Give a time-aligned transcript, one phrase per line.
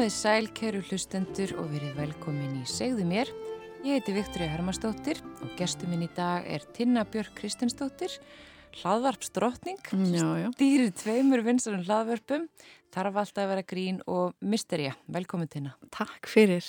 [0.00, 3.28] Komið sæl, kæru hlustendur og verið velkomin í Segðu mér.
[3.84, 8.14] Ég heiti Viktoria Hermansdóttir og gestur minn í dag er Tinna Björk Kristinsdóttir,
[8.80, 9.76] hlaðvarpsdrottning,
[10.56, 12.48] stýrið tveimur vinsarum hlaðvarpum,
[12.96, 14.96] þarf alltaf að vera grín og mysteria.
[15.04, 15.76] Velkomin Tinna.
[15.92, 16.64] Takk fyrir.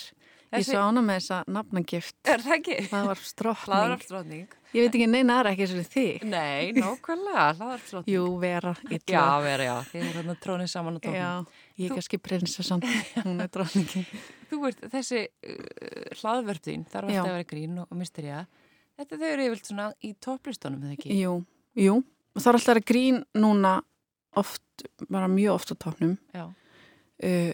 [0.52, 2.18] Ég sá hana með þessa nafnagift.
[2.28, 2.78] Er það ekki?
[2.90, 3.72] Hlaðvarpsdrottning.
[3.72, 4.56] Hlaðvarpsdrottning.
[4.76, 6.28] Ég veit ekki neina aðra ekki sem þig.
[6.28, 8.12] Nei, nákvæmlega, hlaðvarpsdrottning.
[8.12, 8.76] Jú, vera.
[8.90, 9.00] Illa.
[9.16, 9.78] Já, vera, já.
[11.72, 12.82] Er ég er kannski prinsessan.
[13.26, 14.06] Hún er drottningin.
[14.50, 18.42] Þú ert þessi uh, hlaðvörpðin, þarf alltaf að vera grín og, mysteria.
[19.00, 21.16] Þetta þau eru yfirlt svona í topplistónum, eða ekki?
[21.22, 21.38] Jú,
[21.80, 21.96] jú.
[22.36, 23.76] Það er alltaf að grín núna
[24.40, 26.18] oft, bara mjög oft á toppnum.
[26.36, 26.44] Já.
[27.22, 27.52] Uh,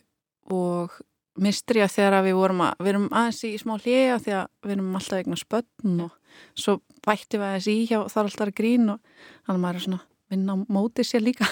[0.49, 0.99] og
[1.39, 4.29] mistrija þegar við vorum að, við erum aðeins í smá því að
[4.67, 8.57] við erum alltaf eignar spötn og svo bætti við aðeins í hjá þar alltaf að
[8.59, 11.49] grín og maður er svona vinna á móti sér líka.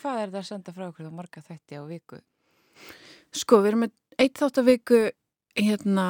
[0.00, 2.20] Hvað er það að senda frá okkur þá marga þætti á viku?
[3.30, 5.00] Sko, við erum með eitt þátt að viku
[5.58, 6.06] hérna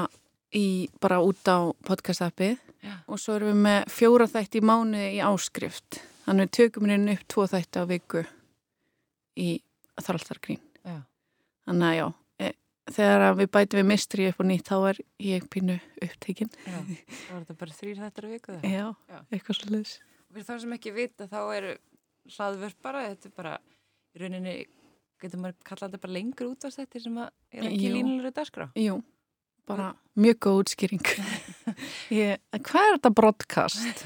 [0.57, 0.67] í,
[1.03, 2.59] bara út á podcast-appið
[3.07, 6.01] og svo erum við með fjóra þætti í mánuði í áskrift.
[6.25, 8.25] Þannig við tökum hérna upp tvo þætti á viku
[9.41, 9.51] í
[10.01, 10.65] þar alltaf að grín.
[10.85, 10.99] Já.
[11.69, 12.07] Þannig að já,
[12.95, 17.33] þegar við bætum við mistri upp og nýtt þá er ég pínu upptekinn Já, þá
[17.35, 19.95] er þetta bara þrýr þettar að vika Já, Já, eitthvað svolítið
[20.31, 21.73] Fyrir þá sem ekki vita þá eru
[22.29, 23.55] hlaðvörp bara, þetta er bara
[24.15, 24.55] í rauninni,
[25.23, 28.67] getur maður kallað þetta bara lengur út á þetta sem að er ekki línulegur dagskrá
[28.79, 28.97] Jú,
[29.69, 29.91] bara
[30.21, 31.13] mjög góð útskýring
[32.21, 34.05] ég, Hvað er þetta broadcast?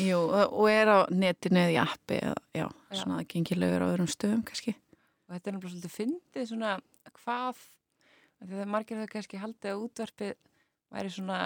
[0.00, 2.98] Jú, og er á netinu eða í appi eða, já, já.
[3.02, 4.76] svona að gengi lögur á öðrum stöðum kannski
[5.24, 6.76] og þetta er náttúrulega svolítið fyndið svona
[7.22, 7.60] hvað,
[8.44, 10.34] þegar margir það kannski haldið að útvarpið
[10.94, 11.40] væri svona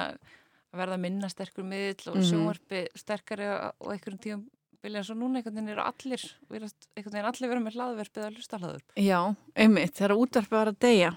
[0.68, 2.28] að verða minna sterkur miðl og -hmm.
[2.28, 4.42] sjónvarpið sterkari og einhverjum tíum
[4.84, 8.38] vilja eins og núna einhvern veginn eru allir einhvern veginn allir verið með hlaðverfið að
[8.38, 9.20] hlusta hlaðverf Já,
[9.58, 11.12] einmitt, þegar útvarpið var að deyja.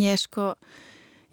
[0.00, 0.48] Ég sko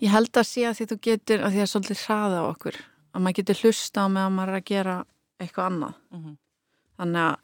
[0.01, 2.79] ég held að sé að því þú getur að því að svolítið hraða á okkur
[3.11, 4.97] að maður getur hlusta á meðan maður er að gera
[5.41, 5.95] eitthvað annað.
[6.11, 6.37] Mm -hmm.
[6.97, 7.35] þannig að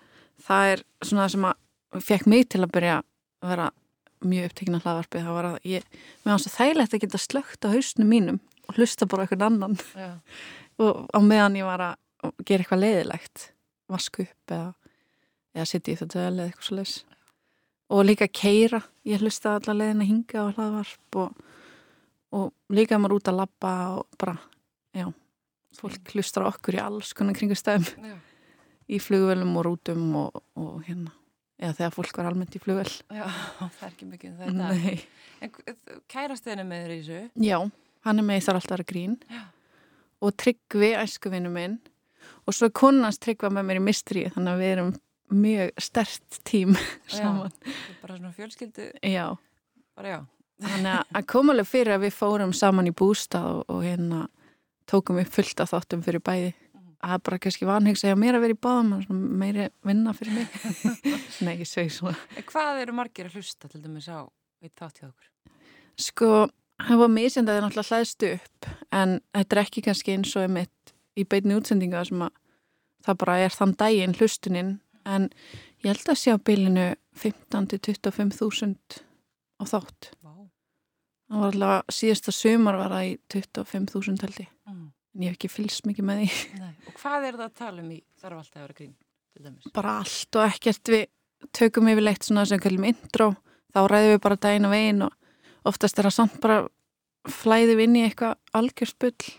[0.47, 3.71] það er svona það sem að fekk mig til að byrja að vera
[4.27, 5.83] mjög upptekina hlaðvarpi þá var að ég,
[6.23, 9.77] mér finnst það þægilegt að geta slögt á hausnum mínum og hlusta bara eitthvað annan.
[10.77, 13.51] Og á meðan ég var að gera eitthvað leiðilegt
[13.91, 14.73] vasku upp eða,
[15.55, 16.97] eða sitt í þetta eða eitthvað svo leiðis
[17.87, 21.37] og líka keira, ég hlusta allar leiðin að hinga á hlaðvarp og,
[22.35, 24.35] og líka maður út að labba og bara,
[24.97, 25.07] já
[25.77, 28.11] fólk hlustar okkur í alls konar kringustæðum
[28.93, 31.13] í flugvelum og rútum og, og hérna.
[31.57, 33.23] Eða þegar fólk var almennt í flugvel Já,
[33.57, 34.91] það er ekki mikið um þetta.
[35.41, 35.53] En
[36.11, 37.21] kærasteinu með þér í þessu?
[37.47, 37.57] Já,
[38.05, 39.15] hann er með þar alltaf að grín.
[39.31, 39.41] Já.
[40.21, 41.79] og Tryggvi, æskuvinu minn
[42.47, 44.93] og svo er konans Tryggva með mér í mistri þannig að við erum
[45.27, 46.75] mjög stert tím
[47.11, 47.51] saman.
[48.01, 48.91] Bara svona fjölskyldu.
[49.03, 49.35] Já,
[50.03, 50.19] já.
[50.63, 54.23] Þannig að kom alveg fyrir að við fórum saman í bústað og, og hérna
[54.89, 56.53] tókum við fullt af þáttum fyrir bæði.
[56.97, 60.55] Það er bara kannski vanhengst að hafa meira verið í báðum meiri vinna fyrir mig.
[61.45, 64.25] Nei, ég segi svona Hvað eru margir að hlusta til dæmis á
[64.63, 65.27] eitt þátt hjá okkur?
[66.01, 66.31] Sko,
[66.81, 70.47] það var misend að það náttúrulega hlæðst upp en þetta er ekki kannski eins og
[70.47, 70.73] einmitt
[71.17, 72.35] í beitni útsendinga sem að
[73.05, 74.75] það bara er þann daginn hlustuninn
[75.07, 75.29] en
[75.83, 78.99] ég held að sé á bylinu 15-25 þúsund
[79.57, 80.11] á þátt.
[80.21, 80.47] Wow.
[81.29, 84.53] það var alltaf síðasta sömar var það í 25 þúsund held ég.
[84.69, 84.85] Mm.
[85.17, 86.29] En ég hef ekki fylgst mikið með því.
[86.63, 86.73] Nei.
[86.89, 88.95] Og hvað er það að tala um í þarf alltaf að vera grín?
[89.73, 90.93] Bara allt og ekkert.
[90.93, 93.31] Við tökum yfirleitt svona sem kallum intro.
[93.73, 96.63] Þá ræðum við bara daginn og veginn og oftast er það samt bara
[97.27, 99.31] flæðum inn í eitthvað algjörspunl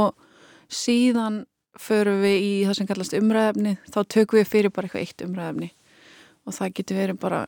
[0.00, 0.29] og
[0.72, 1.44] síðan
[1.80, 5.70] förum við í það sem kallast umræðefni þá tökum við fyrir bara eitthvað eitt umræðefni
[6.46, 7.44] og það getur verið bara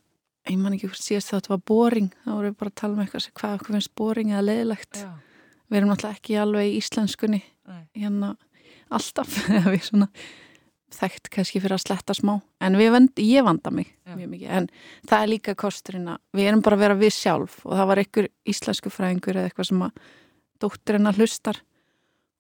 [0.51, 3.03] ég man ekki hvort síðast þetta var boring þá vorum við bara að tala um
[3.05, 7.43] eitthvað hvað okkur finnst boring eða leðilegt við erum náttúrulega ekki alveg í íslenskunni
[7.97, 8.35] hérna
[8.93, 9.35] alltaf.
[9.73, 10.09] Við svona
[10.93, 12.35] þekkt kannski fyrir að sletta smá.
[12.63, 14.15] En vend, ég vanda mig Já.
[14.17, 14.49] mjög mikið.
[14.53, 14.69] En
[15.09, 17.61] það er líka kosturinn að við erum bara að vera við sjálf.
[17.65, 20.03] Og það var einhver íslensku fræðingur eða eitthvað sem að
[20.63, 21.63] dóttirinn að hlustar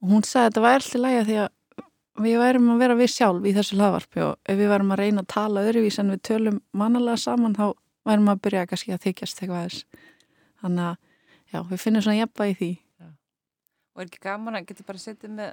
[0.02, 1.50] og hún sagði að þetta var alltaf læga því að
[2.22, 5.22] við værum að vera við sjálf í þessu hlaðvarpi og ef við værum að reyna
[5.22, 7.66] að tala öðruvís en við tölum manalega saman þá
[8.08, 10.08] værum að byrja kannski að þykjast eitthvað þess
[10.62, 10.96] þannig að
[11.52, 12.70] já, við finnum svona jafnba í því.
[13.93, 15.50] Og er ekki gaman að geta bara setið með,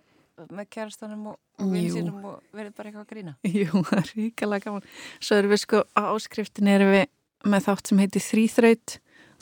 [0.48, 3.36] með kærastanum og, og vinsinum og verið bara eitthvað að grína?
[3.60, 4.90] Jú, það er ríkala gaman.
[5.20, 7.06] Svo erum við sko á áskriftin erum við
[7.50, 8.96] með þátt sem heitir þrýþraut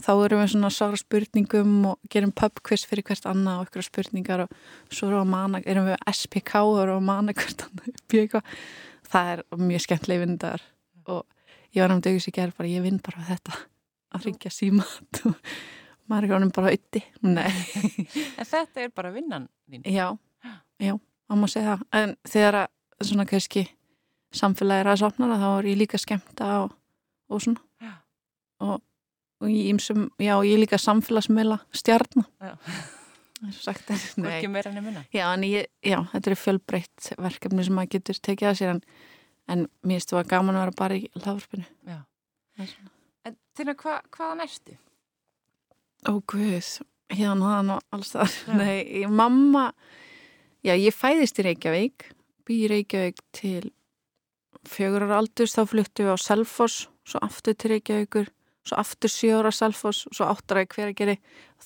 [0.04, 4.46] þá erum við svona sára spurningum og gerum pubquiz fyrir hvert annað og ykkur spurningar
[4.46, 4.58] og
[4.90, 8.44] svo erum við, mana, erum við SPK og erum við að mana hvert annað í
[9.08, 10.64] það er mjög skemmtileg vindar
[11.08, 11.26] og
[11.76, 13.58] ég var náttúrulega auðvitað ekki að bara ég vinn bara þetta
[14.16, 15.22] að ringja símat.
[15.28, 15.36] Og
[16.10, 17.04] maður er honum bara auði
[18.40, 19.86] en þetta er bara vinnan þín.
[19.92, 20.08] Já,
[20.80, 20.96] já,
[21.28, 21.88] maður má segja það.
[22.02, 23.66] En þegar að svona kannski
[24.36, 26.76] samfélagi er að sopna þá er ég líka skemmta og,
[27.32, 27.64] og svona.
[28.58, 28.80] Og,
[29.42, 32.30] og ég ímsum, já, ég líka samfélagsmiðla stjarnar
[33.54, 35.04] Sagt, ekki meira enn minna.
[35.14, 38.80] Já, ég, já, þetta er fjölbreytt verkefni sem maður getur tekið að sér en,
[39.46, 41.68] en mér finnst þú að gaman að vera bara í hlaðvarpinu.
[43.28, 44.80] En til að hva, hvaðan ertu?
[46.06, 46.68] ó guð,
[47.14, 49.70] hérna hann og alls það nei, ég, mamma
[50.66, 52.10] já, ég fæðist í Reykjavík
[52.48, 53.72] bý í Reykjavík til
[54.68, 55.56] fjögurar aldurs.
[55.56, 58.32] Þá fluttu við á Selfoss svo aftur til Reykjavíkur
[58.68, 61.16] svo aftur sjóra Salfos og svo áttræði hver að gera.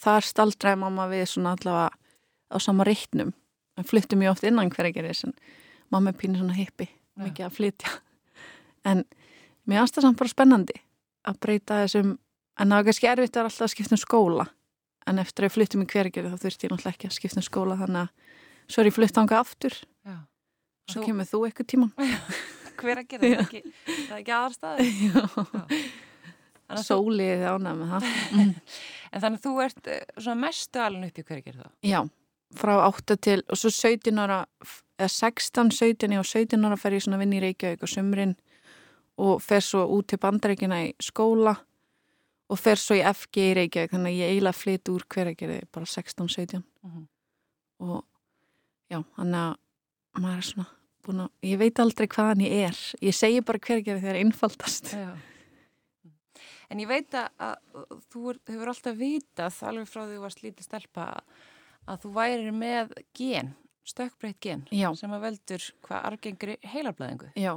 [0.01, 1.89] Þar staldræði mamma við svona allavega
[2.51, 3.33] á sama reitnum.
[3.79, 5.35] En flyttum ég oft innan hver að gera þess en
[5.93, 6.89] mamma er pínir svona hippi
[7.21, 7.91] mikið að flytja.
[8.87, 9.03] En
[9.69, 10.77] mér aðstæða samt bara spennandi
[11.27, 14.47] að breyta þessum en það var kannski erfitt að alltaf skipta um skóla.
[15.09, 17.17] En eftir að ég flyttum í hver að gera þá þurfti ég náttúrulega ekki að
[17.17, 19.77] skipta um skóla þannig að svo er ég flytt ánga aftur.
[20.05, 20.17] Já.
[20.89, 21.05] svo þú...
[21.09, 21.91] kemur þú eitthvað tíma
[22.81, 23.61] hver að gera, það er ekki,
[24.17, 24.87] ekki aðarstaði
[26.79, 28.09] Sólið ánað með það.
[29.11, 31.71] En þannig að þú ert eh, mestu alveg upp í hverju gerð það?
[31.83, 31.99] Já,
[32.55, 34.37] frá 8 til og svo 17 ára
[35.01, 38.37] eða 16, 17 og 17 ára fer ég svona vinn í Reykjavík og sömrin
[39.21, 41.57] og fer svo út til bandarækina í skóla
[42.51, 45.59] og fer svo í FG í Reykjavík þannig að ég eiginlega flyt úr hverju gerði
[45.75, 47.07] bara 16, 17 uh -huh.
[47.79, 48.05] og
[48.87, 50.67] já, þannig að maður er svona
[51.03, 52.77] búin að, ég veit aldrei hvaðan ég er.
[53.01, 54.93] Ég segi bara hverju gerði þegar einfaldast.
[54.93, 55.17] Já
[56.71, 57.57] En ég veit að,
[58.13, 61.07] þú hefur alltaf vitað alveg frá því þú varst lítið stelpa
[61.89, 63.49] að þú væri með gen,
[63.87, 64.87] stökkbreytt gen Já.
[64.95, 67.31] sem að veldur hvað argengri heilablaðingu.
[67.35, 67.53] Já,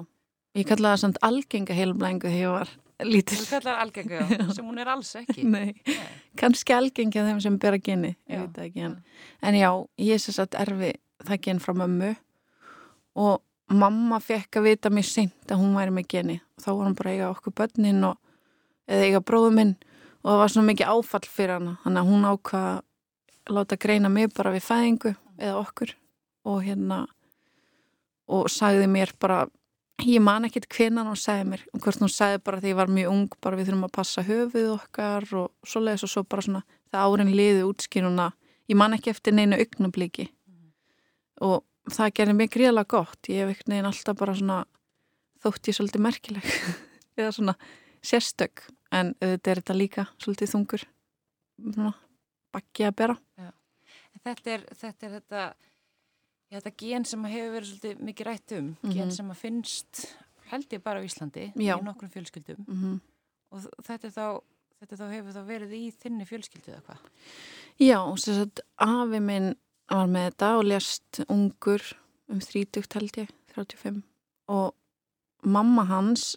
[0.58, 2.74] ég kallaði það samt algenga heilablaðingu þegar ég var
[3.04, 3.38] lítið.
[3.44, 5.46] Þú kallaði það algenga, sem hún er alls ekki.
[5.46, 6.10] Nei, Nei.
[6.40, 8.88] kannski algengja þeim sem bera geni, ég veit ekki.
[8.88, 8.98] En,
[9.44, 9.70] en já,
[10.10, 10.94] ég sér satt erfi
[11.24, 12.14] það gen frá mömmu
[13.22, 16.84] og mamma fekk að vita mér seint að hún væri með geni og þá var
[16.88, 18.18] hún bara eiga okkur börnin og
[18.88, 19.74] eða eiga bróðu minn.
[20.24, 21.74] Og það var svona mikið áfall fyrir hana.
[21.84, 22.70] Þannig að hún ákvað
[23.44, 25.92] að láta greina mig bara við fæðingu eða okkur.
[26.48, 27.04] Og hérna
[28.30, 29.44] og sagði mér bara
[30.04, 31.66] ég man ekkert hvenan hún sagði mér.
[31.72, 34.24] Og hvort hún sagði bara því ég var mjög ung bara við þurfum að passa
[34.24, 38.30] höfuð okkar og svo leiðis og svo bara svona það árin liði útskýruna
[38.70, 40.68] ég man ekki eftir neina augnabliki mm.
[41.44, 43.20] og það gerði mig gríðalega gott.
[43.28, 44.62] Ég hef ekkert neginn alltaf bara svona
[45.44, 46.48] þótt ég svolítið merkileg
[47.20, 47.56] eða svona
[48.04, 50.84] sérstök en auðvitað er þetta líka svolítið þungur
[52.54, 53.16] bakki að bera
[54.24, 55.42] þetta er þetta, er þetta,
[56.50, 58.94] ja, þetta gen sem hefur verið svolítið mikið rætt um mm -hmm.
[58.98, 60.04] gen sem að finnst
[60.50, 61.76] held ég bara á Íslandi Já.
[61.78, 63.00] í nokkrum fjölskyldum mm -hmm.
[63.50, 64.26] og þetta, þá,
[64.80, 66.98] þetta þá hefur þá verið í þinni fjölskyldu eða hvað?
[67.78, 67.98] Já,
[68.76, 69.54] afi minn
[69.90, 71.82] var með þetta og lest ungur
[72.28, 74.02] um 30 held ég, 35
[74.48, 74.74] og
[75.42, 76.36] mamma hans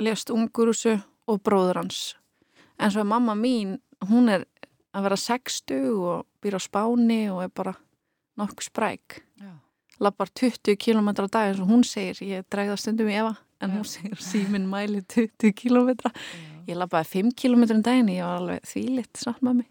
[0.00, 2.00] lest ungurusu og bróður hans.
[2.78, 3.78] En svo er mamma mín
[4.10, 4.46] hún er
[4.92, 7.74] að vera 60 og býr á spáni og er bara
[8.40, 9.22] nokk spræk.
[10.02, 13.70] Lappar 20 km á dag eins og hún segir, ég dregða stundum í Eva en
[13.70, 13.76] Já.
[13.76, 15.92] hún segir síminn mæli 20 km
[16.66, 19.68] ég lappaði 5 km um daginn ég var alveg þvílitt satt með mig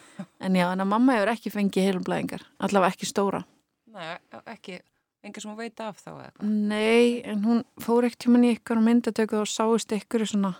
[0.44, 3.44] en já, en að mamma hefur ekki fengið heilublæðingar allavega ekki stóra.
[3.92, 4.16] Nei,
[4.46, 4.80] ekki
[5.24, 6.48] Engar sem hún veit af þá eða eitthvað?
[6.68, 10.50] Nei, en hún fór ekkert hjá manni ykkur og myndatöku og sáist ykkur svona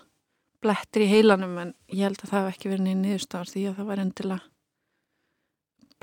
[0.65, 3.79] blettir í heilanum en ég held að það hef ekki verið niður niðurstafar því að
[3.79, 4.51] það var endilega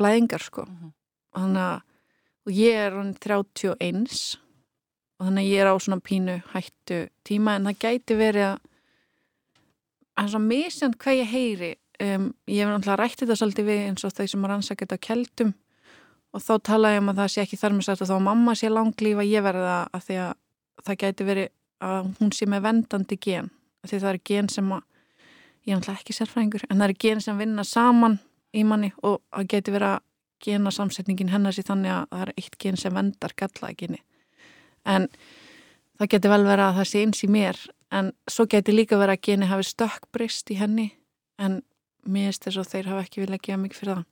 [0.00, 0.66] blæðingar sko.
[0.68, 0.92] Mm -hmm.
[1.32, 1.80] Þannig að
[2.42, 3.78] og ég er hann 31
[5.18, 8.58] og þannig að ég er á svona pínu hættu tíma en það gæti verið að
[10.12, 13.82] það er svo misjant hvað ég heyri um, ég hef náttúrulega rætt þetta svolítið við
[13.86, 15.54] eins og þau sem er ansakit á keldum
[16.32, 18.54] og þá tala ég um að það sé ekki þar með sagt að þá mamma
[18.58, 20.32] sé langlífa ég verða að því að
[20.82, 21.52] það gæti verið
[21.82, 23.50] að hún sé með vendandi gen
[23.90, 24.82] því það er gen sem að
[25.62, 28.18] ég er náttúrulega ekki sérfræðingur en það er gen sem vinna saman
[28.52, 30.00] í manni og það geti verið að
[30.42, 34.00] gena samsetningin hennar sér þannig að það er eitt gen sem vendar gallaði geni
[34.84, 35.06] en
[35.98, 37.60] það geti vel verið að það sé eins í mér
[37.92, 40.88] en svo geti líka verið að geni hafi stökkbrist í henni
[41.38, 41.60] en
[42.02, 44.08] mér finnst þess að þeir hafa ekki viljað gefa mikið fyrir það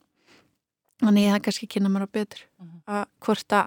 [1.00, 2.76] Þannig ég það kannski kynna mér á betur uh mhm.
[2.76, 2.94] -huh.
[2.94, 3.66] að hvort að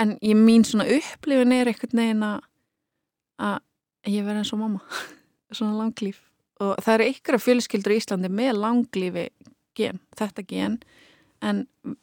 [0.00, 2.40] en ég mín svona upplifin er eitthvað negin að
[3.38, 3.58] að
[4.08, 4.80] ég verði eins og mamma.
[5.56, 6.20] Svona langlýf
[6.60, 9.26] og það eru ykkur af fjölskyldur í Íslandi með langlýfi
[9.78, 10.76] gen, þetta gen
[11.40, 11.62] en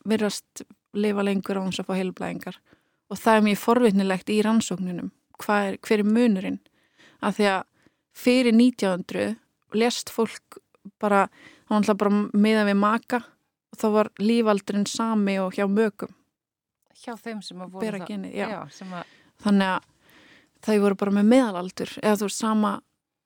[0.10, 0.64] verðast
[0.98, 2.58] lifa lengur á hans að fá heilblæðingar
[3.14, 5.12] og það er mjög forvittnilegt í rannsóknunum
[5.46, 6.60] er, hver er munurinn?
[7.22, 7.62] Af því að
[8.18, 9.38] fyrir 1900
[9.78, 10.58] lest fólk
[10.98, 11.28] bara,
[11.68, 13.22] það var alltaf bara miða við maka.
[13.68, 16.14] Og þá var lífaldurinn sami og hjá mögum
[17.04, 18.48] hjá þeim sem að voru það genið, já.
[18.52, 18.60] Já,
[18.98, 19.16] að...
[19.46, 19.88] þannig að
[20.66, 22.72] það voru bara með meðalaldur eða þú veist sama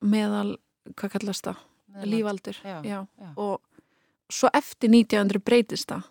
[0.02, 0.56] meðal
[0.98, 1.58] hvað kallast það,
[2.08, 2.98] lífaldur já,
[3.36, 3.60] og
[4.32, 6.08] svo eftir 1900 breytist það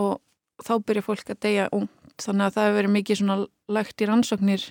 [0.00, 0.20] og
[0.64, 1.96] þá byrja fólk að deyja ungt.
[2.20, 3.36] Þannig að það hefur verið mikið svona
[3.72, 4.64] lagt í rannsóknir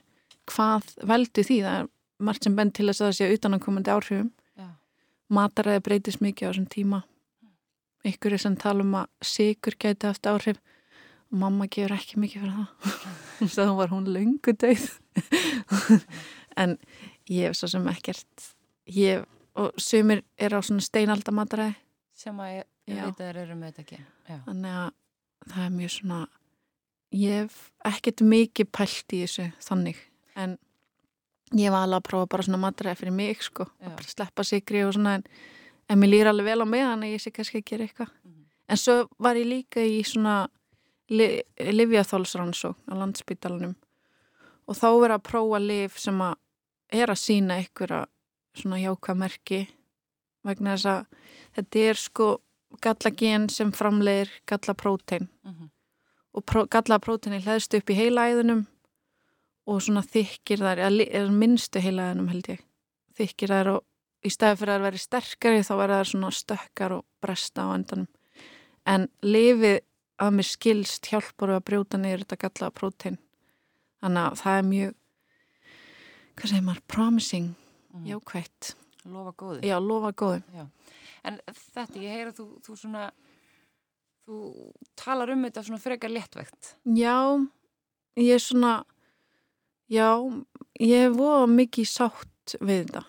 [0.50, 1.58] hvað veldu því.
[1.65, 1.88] Það er
[2.29, 4.29] margt sem bend til þess að það sé utanankomandi áhrifum.
[5.29, 7.00] Mataræði breytist mikið á þessum tíma.
[8.10, 10.62] Ykkur er sem tala um að sigur gæti haft áhrif
[11.29, 12.95] mamma gefur ekki mikið fyrir það.
[13.55, 14.88] Þá var hún lungu döið
[16.62, 16.77] en
[17.29, 18.50] ég hef svo sem ekkert
[18.89, 19.24] ég,
[19.59, 21.77] og sumir er á svona steinaldamataræði.
[22.17, 24.01] Sem að ég, ég veit að það eru með þetta ekki.
[24.29, 24.38] Já.
[24.45, 24.89] þannig að
[25.50, 26.19] það er mjög svona
[27.15, 30.01] ég hef ekkert mikið pælt í þessu þannig.
[30.38, 30.57] En
[31.57, 34.93] ég var alveg að prófa bara svona matræði fyrir mig sko, að sleppa sigri og
[34.98, 35.25] svona en,
[35.89, 38.12] en mér lýr alveg vel á meðan að ég sé kannski að gera eitthvað.
[38.24, 38.45] Mm -hmm.
[38.67, 40.50] en svo var ég líka í svona
[41.10, 43.75] li, livjathálsrannsók á landsbytalanum
[44.70, 46.38] og þá verið að prófa liv sem að
[46.89, 48.06] er að sína einhverja
[48.58, 49.66] svona hjákamerki
[50.46, 51.06] vegna þess að
[51.58, 52.30] þetta er sko
[52.84, 55.70] gallagen sem framlegir gallaprótein mm -hmm.
[56.34, 58.66] og gallapróteini hlæðst upp í heilaæðunum
[59.70, 62.62] og svona þykir þær, eða minnstu heilaðinum held ég,
[63.18, 63.84] þykir þær og
[64.25, 68.08] í stæði fyrir að vera sterkari þá verða þær svona stökkar og bresta á endanum.
[68.86, 69.80] En lifið
[70.20, 73.18] að mér skilst hjálpar að brjóta niður þetta galla prótein
[74.04, 74.94] þannig að það er mjög
[76.40, 78.06] hvað segir maður, promising mm.
[78.10, 78.74] jákvægt
[79.10, 80.44] lofa góði, Já, lofa góði.
[80.54, 80.66] Já.
[81.28, 83.10] en þetta, ég heyra þú, þú svona
[84.28, 84.40] þú
[85.00, 87.18] talar um þetta svona frekar léttvægt já,
[88.20, 88.80] ég er svona
[89.90, 90.22] Já,
[90.78, 93.02] ég hef voða mikið sátt við þetta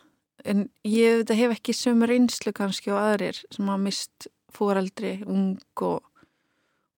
[0.48, 5.58] en ég þetta, hef ekki sömur einslu kannski og aðrir sem hafa mist fóreldri, ung
[5.84, 6.06] og,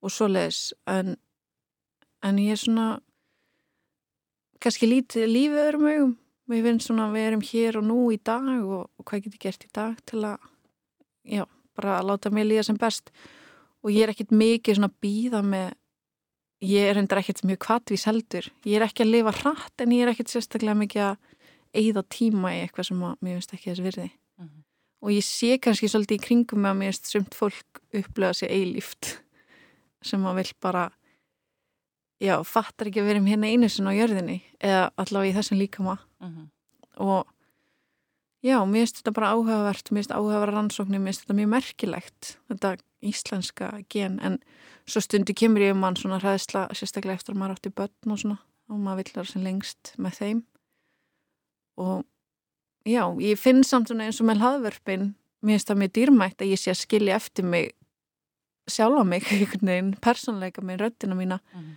[0.03, 0.73] og svoleiðis.
[0.91, 1.17] En,
[2.23, 2.87] en ég er svona
[4.63, 6.17] kannski lítið lífið öðrum augum.
[6.51, 9.43] Við finnst svona að við erum hér og nú í dag og, og hvað getur
[9.47, 10.49] gert í dag til að
[11.23, 11.45] já,
[11.79, 13.13] bara að láta mig líða sem best.
[13.83, 15.71] Og ég er ekkit mikið svona býða með
[16.63, 18.51] ég er hendur ekkert mjög kvatvís heldur.
[18.67, 21.17] Ég er ekki að lifa hratt en ég er ekkert sérstaklega mikið að
[21.83, 24.09] eigða tíma í eitthvað sem að mér finnst ekki þess virði.
[24.39, 24.51] Uh mhm.
[24.51, 24.63] -huh.
[25.03, 28.51] og ég sé kannski svolítið í kringum með að mér finnst sumt fólk upplega sér
[28.51, 29.22] eilíft
[30.07, 30.89] sem að vil bara
[32.23, 35.61] já, fattar ekki að vera um hérna einu sinna á jörðinni eða allavega í þessum
[35.61, 36.39] líkama uh mhm.
[36.39, 36.49] -huh.
[36.97, 37.27] og
[38.43, 42.39] já, mér finnst þetta bara áhugavert mér finnst áhugavara rannsóknir, mér finnst þetta mjög merkilegt
[42.49, 44.39] þetta íslenska gen en
[44.87, 48.19] svo stundu kemur ég um mann svona hræðsla sérstaklega eftir að maður átti börn og
[48.19, 48.39] svona
[48.71, 50.43] og maður vill vera sem lengst með þeim
[51.83, 52.05] og
[52.87, 56.53] já, ég finn samt svona eins og með hlaðverfin mér finnst það mjög dýrmætt að
[56.53, 57.73] ég sé að skilja eftir mig
[58.73, 61.77] sjálfa mig einhvern veginn, persónleika með röttina mína mm -hmm.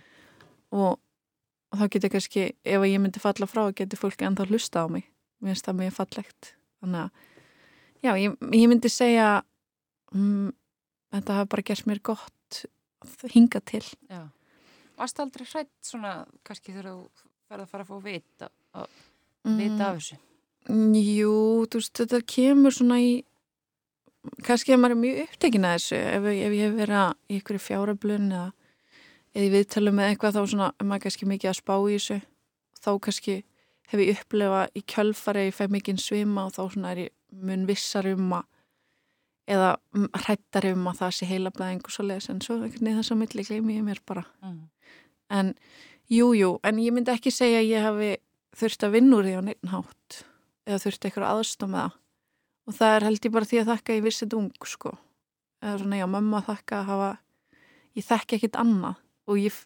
[0.80, 0.98] og,
[1.72, 5.04] og þá getur kannski, ef ég myndi falla frá getur fólki ennþá hlusta á mig
[5.40, 7.10] mér finnst það mjög fallegt þannig að,
[8.02, 9.42] já, ég, ég myndi segja
[10.14, 10.52] um,
[11.12, 12.64] þetta hafa bara gert mér gott
[13.32, 14.28] hinga til Já.
[14.96, 18.86] Varst aldrei hrætt svona kannski þegar þú verður að fara að fá vita að
[19.44, 19.58] mm.
[19.60, 20.22] vita af þessu
[20.66, 23.10] Jú, þú veist þetta kemur svona í
[24.46, 25.98] kannski að maður er mjög upptekin að þessu.
[26.00, 28.46] Ef, ef ég hef verið í ykkur fjáröflun eða
[29.36, 32.18] eða ég viðtala með eitthvað þá svona er maður kannski mikið að spá í þessu.
[32.80, 33.34] Þá kannski
[33.90, 37.12] hef ég upplefað í kjölfari ég fæ mikið svima og þá svona er ég
[37.46, 38.46] mun vissar um að
[39.46, 39.74] eða
[40.24, 43.12] hrættar um að það sé heila blæðing og svo leiðis en svo ekkert niður þess
[43.14, 44.24] að milli gleymi ég mér bara.
[44.42, 44.64] Mm.
[45.30, 45.52] en
[46.10, 48.10] jújú, jú, en ég myndi ekki segja að ég hafi
[48.56, 50.18] þurft að vinna úr því á neittnhátt
[50.66, 51.96] eða þurft eitthvað aðstof með það
[52.66, 54.92] og það er held ég bara því að þakka ég vissið ung sko.
[55.62, 57.10] Eða svona já, mamma þakka að hafa
[57.96, 59.02] ég þekki ekkit annað.
[59.26, 59.60] Og ég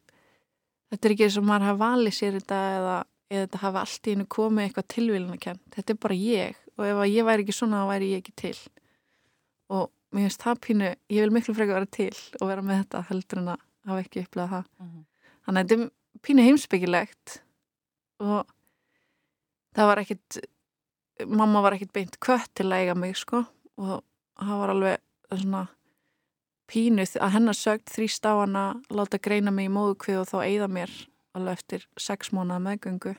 [0.91, 2.97] þetta er ekki eins og maður hafa valið sér þetta eða,
[3.31, 6.61] eða þetta hafa allt í hennu komið eitthvað tilvílun að kenn þetta er bara ég.
[6.77, 8.57] Og ef ég væri ekki svona þá væri ég ekki til.
[9.71, 13.05] Og mér finnst það pínu, ég vil miklu frekar vera til og vera með þetta
[13.11, 14.71] heldur en að hafa ekki upplegað það.
[14.81, 14.89] Mhm.
[14.91, 15.05] -huh.
[15.47, 15.91] þannig að þetta er
[16.27, 17.37] pínu heimsbyggilegt
[18.21, 18.51] og
[19.77, 20.41] það var ekkit
[21.27, 23.45] mamma var ekkit beint kvött til að eiga mig sko.
[23.81, 24.01] Og
[24.41, 24.99] það var alveg
[25.31, 25.63] svona
[26.71, 30.69] pínuð að hennar sögt þrýst á hana láta greina mig í móðukvið og þá eigða
[30.71, 30.93] mér
[31.37, 33.17] alveg eftir sex mónað meðgöngu.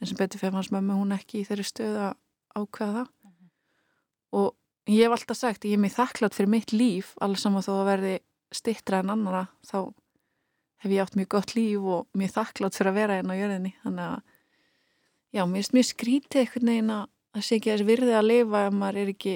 [0.00, 2.18] En sem betur fyrir hans mömmu hún ekki í þeirri stöðu að
[2.58, 3.08] ákveða það.
[3.22, 3.48] Uh -huh.
[4.40, 4.48] og
[4.86, 7.88] ég hef alltaf sagt, ég er mér þakklátt fyrir mitt líf, alveg saman þó að
[7.90, 8.14] verði
[8.52, 9.92] stittra en annara, þá
[10.82, 13.40] hef ég átt mjög gott líf og mér þakklátt fyrir að vera einn hérna á
[13.40, 13.74] jörðinni.
[13.84, 14.22] Þannig að,
[15.32, 18.66] já, mér mjög skrítið einhvern veginn að það sé ekki að þess virði að lifa
[18.66, 19.34] ef maður er ekki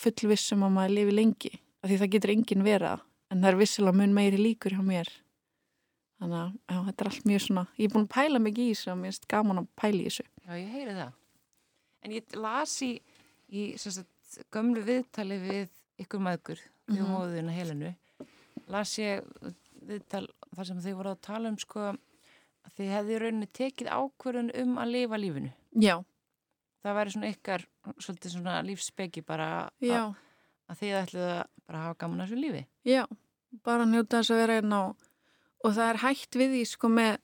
[0.00, 2.94] fullvissum að maður lifi lengi af því það getur enginn vera
[3.30, 5.10] en það er vissilega mun meiri líkur hjá mér.
[6.22, 8.74] Þannig að já, þetta er allt mjög svona ég er búin að pæla mikið í
[8.74, 10.26] þessu og mér finnst gaman að pæla í þessu.
[10.44, 11.18] Já, ég heyri það.
[12.04, 12.92] En ég las í,
[13.50, 15.74] í sagt, gömlu viðtali við
[16.04, 17.10] ykkur maður mm -hmm.
[17.10, 17.94] móðuna helinu
[18.72, 19.24] las ég
[19.84, 24.50] viðtal þar sem þau voru að tala um sko að þið hefði rauninni tekið ákverðun
[24.62, 25.52] um að lifa lífinu.
[25.74, 25.96] Já
[26.84, 29.48] Það væri svona ykkar svolítið svona lífsbeggi bara
[29.80, 30.10] að,
[30.68, 32.64] að þið ætluðu að bara hafa gaman að þessu lífi?
[32.84, 33.02] Já,
[33.64, 34.82] bara njóta þess að vera einn á
[35.64, 37.14] og það er hægt við því sko með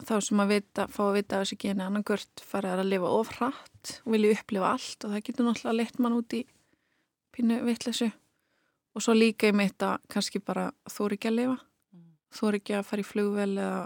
[0.00, 1.84] þá sem að vita, fá að vita að þessi geni.
[1.84, 6.16] Annarkvört farið að lifa ofrætt og vilja upplifa allt og það getur náttúrulega leitt mann
[6.16, 6.42] út í
[7.32, 8.08] pínu vittlesu
[8.92, 11.58] og svo líka ég mitt að kannski bara þóri ekki að lifa.
[11.92, 12.08] Mm.
[12.32, 13.82] þóri ekki að fara í flugvel eða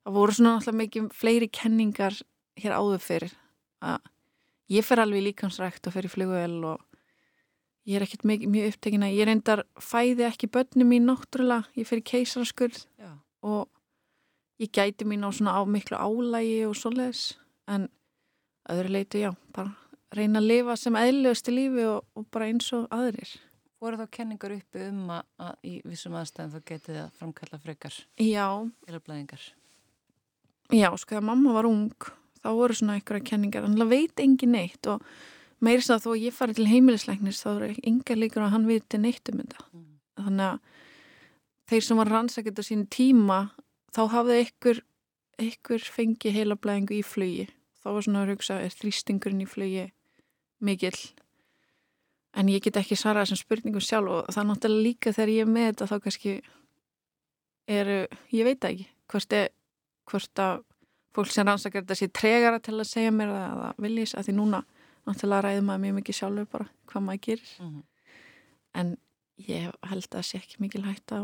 [0.00, 2.18] það voru svona náttúrulega mikið fleiri kenningar
[2.60, 3.36] hér áður fyrir
[3.80, 4.10] að
[4.70, 6.86] ég fer alveg líkansrækt að fer í flugvel og
[7.88, 12.02] ég er ekkert mjög, mjög upptekina ég reyndar fæði ekki börnum mín náttúrulega, ég fer
[12.02, 12.84] í keisaraskurð
[13.46, 13.68] og
[14.60, 17.38] ég gæti mín á svona á miklu álægi og svoleiðis
[17.70, 17.88] en
[18.70, 19.74] öðru leitu já, bara
[20.14, 23.32] reyna að lifa sem eðlusti lífi og, og bara eins og aðrir.
[23.80, 27.96] Voru þá kenningar uppi um að, að í vissum aðstæðum þá getið það framkalla frekar
[28.20, 28.46] Já.
[28.90, 29.46] Elablaðingar
[30.70, 32.10] Já, sko þegar mamma var ung
[32.40, 33.66] þá voru svona einhverja kenningar.
[33.66, 35.04] En það veit engin neitt og
[35.60, 39.32] meirins að þó ég fari til heimilisleiknis þá eru yngar líkur að hann viti neitt
[39.32, 39.64] um þetta.
[39.72, 39.86] Mm.
[40.20, 40.58] þannig að
[41.70, 43.38] þeir sem var rannsækjað á sín tíma
[43.94, 44.80] þá hafði ykkur
[45.40, 47.48] ykkur fengi heilablaðingu í flugi.
[47.80, 49.86] Þá var svona að hugsa er þrýstingurinn í flugi
[50.60, 50.98] mikill?
[52.36, 55.46] En ég get ekki svara þessum spurningum sjálf og það er náttúrulega líka þegar ég
[55.46, 56.34] er með þetta þá kannski
[57.70, 57.92] er,
[58.30, 59.48] ég veit ekki hvort, er,
[60.10, 60.62] hvort að
[61.14, 64.36] fólk sem rannsakar þetta sé tregara til að segja mér það að viljís að því
[64.36, 64.62] núna
[65.08, 67.52] náttúrulega ræður maður mjög mikið sjálfur bara hvað maður gerir.
[67.58, 67.84] Mm -hmm.
[68.80, 68.96] en
[69.48, 71.20] ég held að það sé ekki mikið hægt á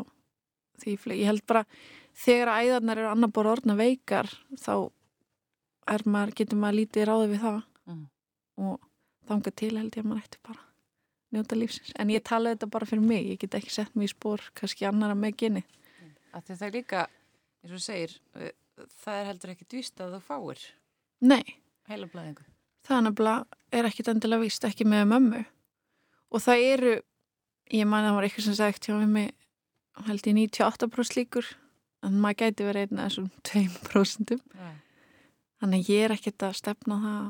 [0.80, 1.64] því ég held bara
[2.16, 4.90] þegar æðarnar eru annar bor orðna veikar þá
[6.04, 7.62] maður, getur maður lítið ráði við það.
[7.86, 8.06] Mm.
[8.56, 8.80] og
[9.28, 10.62] þánga til held ég að maður ætti bara
[11.34, 14.12] njóta lífsins, en ég tala þetta bara fyrir mig ég get ekki sett mér í
[14.12, 15.62] spór, kannski annara með geni.
[16.32, 17.06] Það er líka,
[17.62, 18.52] eins og segir eh,
[19.04, 20.66] það er heldur ekki dvíst að þú fáir
[21.24, 21.56] Nei.
[21.88, 22.44] Heila blæðingu
[22.86, 25.40] Það er nefnilega, er ekkit endilega víst ekki með mömmu.
[26.30, 26.92] Og það eru
[27.74, 29.32] ég man að það var eitthvað sem sagt hjá mig
[30.06, 31.48] held ég 98% líkur
[32.06, 34.34] en maður gæti verið einn af þessum 2%
[35.56, 37.26] þannig að ég er ekkit að stefna það.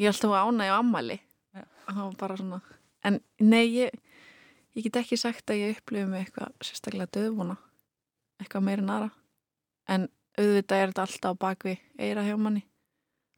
[0.00, 1.18] Ég er alltaf ánæg á ammali
[1.86, 2.60] svona
[3.06, 3.94] en nei, ég,
[4.74, 7.58] ég get ekki sagt að ég upplifi mig eitthvað sérstaklega döðvona
[8.40, 9.10] eitthvað meira nara
[9.86, 12.64] en auðvitað er þetta alltaf á bakvi eira hjá manni.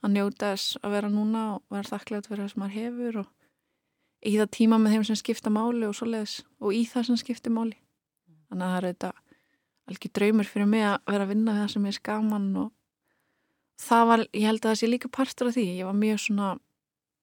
[0.02, 3.28] Að njóta þess að vera núna og vera þakklægt fyrir það sem maður hefur og
[4.28, 7.52] í það tíma með þeim sem skipta máli og svoleiðis og í það sem skipta
[7.54, 7.78] máli.
[8.48, 9.12] Þannig að það er þetta
[9.88, 12.68] alveg draumur fyrir mig að vera að vinna við það sem er skaman og
[13.78, 16.50] það var, ég held að það sé líka partur af því, ég var mjög svona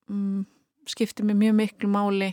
[0.10, 0.46] um,
[0.90, 2.32] skiptir mér mjög miklu máli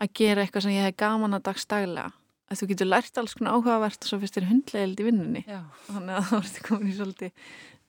[0.00, 2.10] að gera eitthvað sem ég hef gaman að dagstaglega
[2.50, 5.60] að þú getur lært alls konar áhugavert og svo fyrst er hundlegildi í vinnunni Já.
[5.88, 7.44] þannig að það vorti komin í svolítið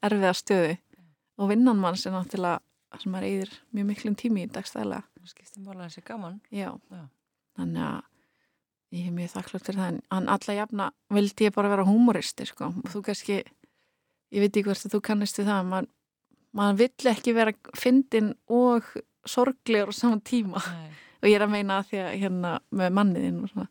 [0.08, 1.02] erfiða stöðu Já.
[1.38, 5.66] og vinnan manns er náttúrulega sem maður eigðir mjög miklum tími í dagstaglega Það skiptir
[5.66, 6.70] mála þessi gaman Já.
[7.60, 8.00] þannig að
[8.92, 12.72] ég hef mjög þakklátt fyrir það en alla jafna vildi ég bara vera humoristi sko.
[12.74, 15.92] og þú kannski ég veit ekki hvert að þú kannist við það maður
[16.60, 18.88] man vill ekki vera fyndin og
[19.30, 23.40] sorglegur á saman tíma og ég er að meina að því að hérna með manniðinn
[23.46, 23.68] og svona,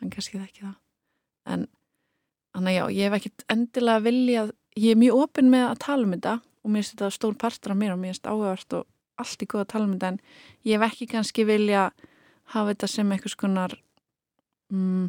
[0.00, 0.78] hann kannski það ekki það.
[1.50, 1.66] En
[2.54, 6.14] þannig já, ég hef ekkert endilega viljað ég er mjög ofinn með að tala um
[6.14, 8.88] þetta og mér finnst þetta stór partur af mér og mér finnst áhugavert og
[9.20, 10.20] allt í góð að tala um þetta en
[10.66, 11.86] ég hef ekki kannski vilja
[12.54, 13.76] hafa þetta sem eitthvað skonar
[14.72, 15.06] mm,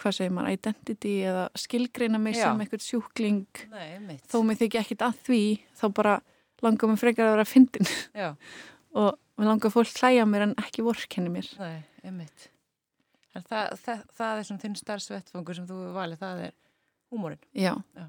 [0.00, 2.46] hvað segir maður, identity eða skilgreina mig já.
[2.48, 3.60] sem eitthvað sjúkling.
[3.70, 5.42] Nei, þó mig þykja ekkit að því
[5.78, 6.16] þá bara
[6.64, 7.92] langar mér frekar að vera að fyndin
[9.00, 11.52] og mér langar fólk hlæja mér en ekki vorkenni mér.
[11.60, 12.50] Nei, einmitt
[13.34, 16.52] En það, það, það er svona þinn starfsvettfangur sem þú valið, það er
[17.10, 17.74] húmórin já.
[17.96, 18.04] já,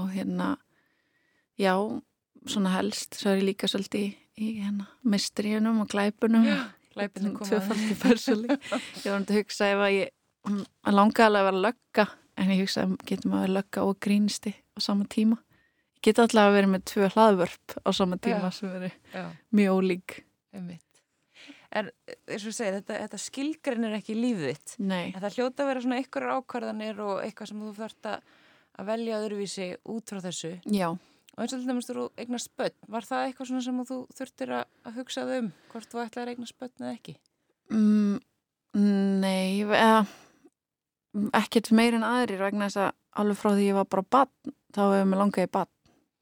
[0.00, 0.48] og hérna
[1.60, 1.74] já,
[2.46, 4.10] svona helst svo er ég líka svolítið í,
[4.40, 6.48] í hérna, mistríunum og glæpunum.
[6.48, 6.58] Já,
[6.96, 7.60] glæpunum komaði
[9.04, 10.16] ég var að hugsa ef að ég
[10.90, 12.08] langaði alveg að vera lögga
[12.40, 15.38] en ég hugsaði, getur maður að vera lögga og grínsti á sama tíma?
[16.00, 18.92] Geta alltaf að vera með tvö hlaðvörp á sama tíma já, sem veri
[19.52, 20.22] mjög ólík.
[20.56, 20.89] Einmitt.
[21.70, 21.86] En
[22.26, 25.12] eins og segir, þetta, þetta skilgrin er ekki lífið þitt Nei.
[25.12, 29.20] en það hljóta að vera svona einhverjar ákvarðanir og eitthvað sem þú þarfst að velja
[29.20, 30.88] öðruvísi út frá þessu Já
[31.40, 34.50] og eins og til dæmis þú eignast börn var það eitthvað svona sem þú þurftir
[34.58, 37.14] að hugsa um hvort þú ætlaði að eignast börn eða ekki?
[37.70, 38.16] Mm,
[39.22, 40.02] nei, eða
[41.40, 42.90] ekkert meir en aðrir vegna þess að
[43.22, 45.72] alveg frá því ég var bara bann, þá hefur mér langað í bann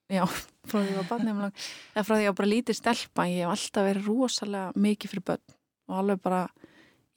[0.08, 0.24] já,
[0.68, 3.54] frá því ég var bann eða frá því ég var bara lítið stelpa ég hef
[3.54, 5.56] alltaf verið rosalega mikið fyrir börn
[5.88, 6.42] og alveg bara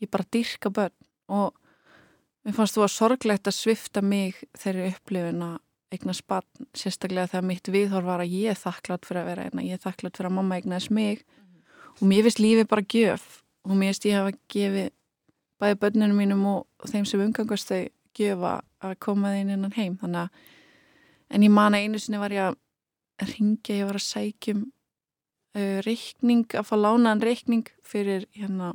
[0.02, 0.96] ég bara dyrka börn.
[1.32, 1.54] Og
[2.46, 5.60] mér fannst þú að sorglegt að svifta mig þeirri upplifin að
[5.92, 9.66] eignast barn, sérstaklega þegar mitt viðhorf var að ég er þakklátt fyrir að vera einna,
[9.68, 11.22] ég er þakklátt fyrir að mamma eignast mig.
[11.22, 11.92] Mm -hmm.
[12.00, 14.90] og mér finnst lífið bara gjöf og mér finnst ég hafa gefið
[15.60, 19.98] bæði börnunum mínum og þeim sem umgangast þau gjöfa að koma þeim innan heim.
[19.98, 20.30] Þannig að
[21.30, 22.56] en ég man að einu sinni var ég að
[23.30, 28.74] ringja, ég var að sækjum uh, reikning, að fá lánaðan reikning fyrir hérna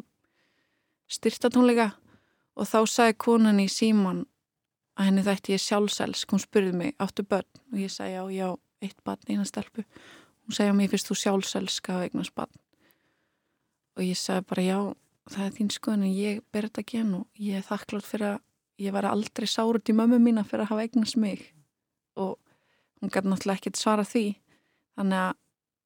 [1.13, 1.93] styrtatónleika.
[2.57, 4.25] Og þá sagði konan í síman
[4.97, 7.49] að henni þætti ég sjálfselsk, hún spurði mig áttu börn?
[7.73, 8.49] Og ég sagði já, já,
[8.87, 9.85] eitt barn eina stelpu,
[10.47, 12.55] hún að mér finnst þú sjálfselska að eignast barn.
[13.97, 14.79] Og ég sagði bara já
[15.33, 18.43] það er þín skoðin en ég ber þetta gen og ég er þakklátt fyrir að
[18.87, 21.43] ég var aldrei sárut í mömmu mína fyrir að hafa eignast mig.
[22.21, 22.37] Og
[23.07, 24.27] hún gæti náttúrulega ekkert svara því.
[24.99, 25.35] Þannig að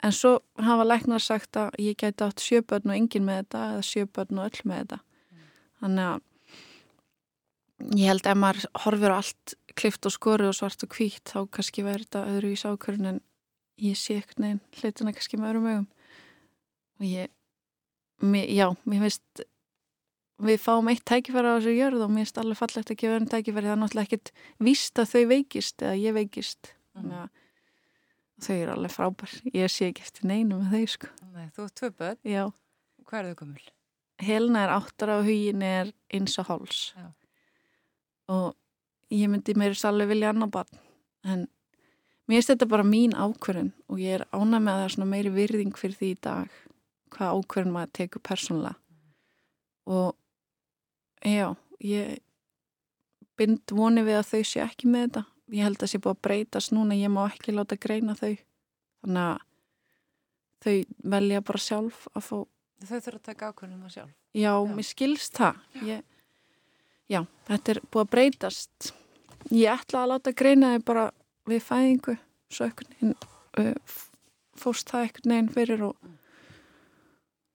[0.01, 0.33] en svo
[0.65, 4.49] hafa læknar sagt að ég gæti átt sjöbörn og engin með þetta eða sjöbörn og
[4.49, 5.01] öll með þetta.
[5.81, 6.27] Þannig að
[8.01, 11.33] ég held að ef maður horfir á allt klift og skori og svart og kvítt
[11.33, 13.21] þá kannski verður þetta öðru í sákurinn en
[13.81, 15.87] ég sé ekkert neginn hlutina kannski með öðrum ögum
[17.01, 17.31] og ég
[18.21, 19.45] mér, já, mér finnst
[20.41, 23.31] við fáum eitt tækifæri á þessu jörð og mér finnst alveg fallegt að gefa einn
[23.31, 23.69] tækifæri.
[23.69, 27.45] Það er náttúrulega ekkert víst að þau veikist eða ég veikist þannig að
[28.41, 29.35] þau eru alveg frábær.
[29.53, 31.11] Ég sé ekki eftir neinu með þau sko.
[31.35, 32.21] Nei, Þú er tvö börn?
[32.25, 32.45] Já.
[33.09, 33.69] Hvað er þau komul?
[34.21, 37.07] Helna er áttar og hugin er eins og háls Já.
[38.29, 38.57] og
[39.11, 40.81] ég myndi mér svolítið vilja annar barn.
[41.25, 41.47] En
[42.29, 45.11] mér finnst þetta bara mín ákverðin og ég er ánað með að það er svona
[45.15, 46.59] meiri virðing fyrir því í dag
[47.11, 48.77] hvað ákverðin maður tekur persónulega.
[49.91, 50.15] Og
[51.27, 51.49] já,
[51.83, 52.21] ég
[53.41, 56.17] bind voni við að þau sé ekki með þetta ég held að það sé búið
[56.17, 58.35] að breytast núna ég má ekki láta greina þau
[59.03, 59.39] þannig að
[60.61, 60.75] þau
[61.15, 62.37] velja bara sjálf að fá
[62.81, 64.13] Þau þurfa að taka ákvörnum það sjálf.
[64.33, 64.73] Já, já.
[64.77, 65.59] mér skilst það.
[65.85, 66.05] Ég,
[67.13, 68.93] já, þetta er búið að breytast.
[69.53, 71.03] Ég ætla að láta greina þið bara
[71.51, 72.15] við fæðingu,
[72.53, 73.13] svo ekkert neginn,
[73.61, 73.99] uh,
[74.61, 76.09] fóst það ekkert neginn fyrir og,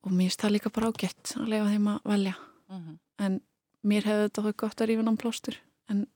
[0.06, 2.36] og mér það líka bara ágætt að lega þeim að velja.
[2.70, 2.86] Mhm.
[2.86, 3.02] -huh.
[3.26, 3.42] En
[3.82, 5.58] mér hefði þetta þau gott að rífa náttúrulega plástur,
[5.90, 6.08] en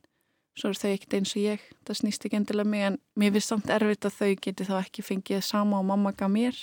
[0.59, 1.63] svo er þau ekkert eins og ég.
[1.87, 5.05] Það snýst ekki endilega mig, en mér finnst samt erfitt að þau geti þá ekki
[5.05, 6.59] fengið sama og mamma gaf mér.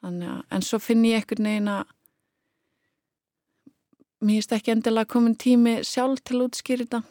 [0.00, 1.82] Þannig að, en svo finn ég ekkert neina
[4.20, 7.02] mér finnst ekki endilega komin tími sjálf til að útskýra þetta.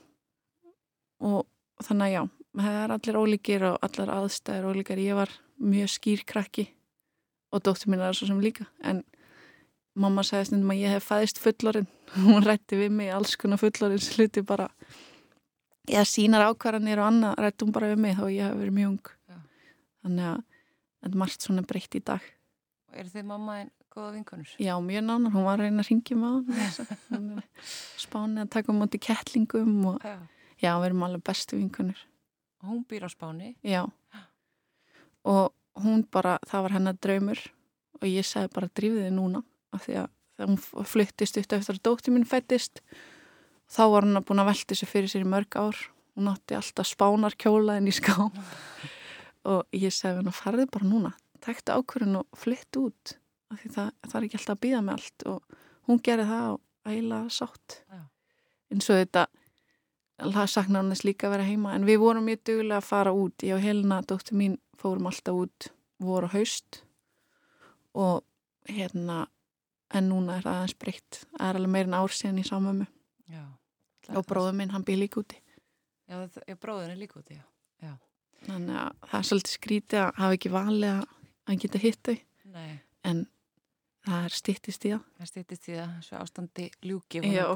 [1.29, 1.45] Og,
[1.85, 2.23] þannig að já,
[2.59, 5.01] það er allir ólíkir og allar aðstæðir ólíkar.
[5.01, 6.69] Ég var mjög skýrkrakki
[7.49, 8.67] og dóttur mín er svo sem líka.
[8.85, 9.03] En
[9.99, 11.89] mamma sagði stundum að ég hef fæðist fullorinn
[12.27, 14.69] hún rætti við mig alls konar fullorinn sluti bara
[15.89, 18.91] ég sínar ákvarðanir og annað rætti hún bara við mig þá ég hef verið mjög
[18.93, 19.37] ung já.
[20.03, 20.39] þannig að
[20.99, 22.29] þetta er margt svona breytt í dag
[22.89, 24.51] Og er þið mamma einn góða vinkunur?
[24.57, 27.27] Já, mjög nánar, hún var að reyna að ringja með hann
[27.99, 30.17] Spáni að taka mútið kettlingum og já.
[30.61, 32.05] já, við erum alveg bestu vinkunur
[32.59, 33.55] Og hún býr á Spáni?
[33.61, 33.85] Já
[35.29, 37.41] og hún bara, það var hennar draumur
[37.99, 39.43] og ég segði bara drífið þið núna
[39.75, 40.09] af því að
[40.45, 42.79] hún flyttist upp eftir að dótti mín fættist
[43.69, 45.79] þá var að búin að velta þessu fyrir sér í mörg ár.
[46.17, 48.15] Hún átti alltaf spánar kjóla en í ská
[49.49, 51.13] og ég segði hennar farðið bara núna.
[51.39, 53.15] Tekta ákvörðin og flytt út.
[53.49, 55.27] Það, það er ekki alltaf að býða með allt.
[55.31, 57.77] Og hún gerði það og eiginlega sátt.
[57.87, 58.01] Já.
[58.73, 59.25] eins og þetta
[60.19, 61.73] það saknar hann þess líka að vera heima.
[61.77, 63.45] En við vorum mjög duglega að fara út.
[63.45, 65.71] Ég og Helena, dóttur mín, fórum alltaf út
[66.03, 66.83] voru haust.
[67.95, 68.25] Og
[68.67, 69.25] hérna
[69.95, 71.25] en núna er það aðeins breytt.
[71.31, 72.89] Það er alveg meirinn ár síðan í samömu
[74.15, 75.37] og bróður minn, hann býr líka úti.
[76.09, 76.17] Já,
[76.57, 77.45] bróðin er líka úti, já.
[77.85, 77.93] já.
[78.47, 81.07] Þannig að það er svolítið skrítið að hafa ekki valið að
[81.49, 82.17] að geta hitt þau.
[83.09, 83.25] En
[84.05, 85.03] það er stýttist í það.
[85.15, 87.47] Það er stýttist í það, svo ástandi ljúki Já,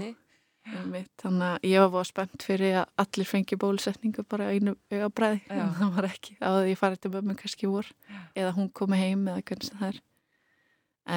[1.19, 5.97] þannig að ég var spennt fyrir að allir fengi bólusetningu bara einu auðabræði en það
[5.97, 7.89] var ekki á því að ég farið til mömmu kannski vor.
[8.31, 10.01] Eða hún komi heim eða hvernig það er.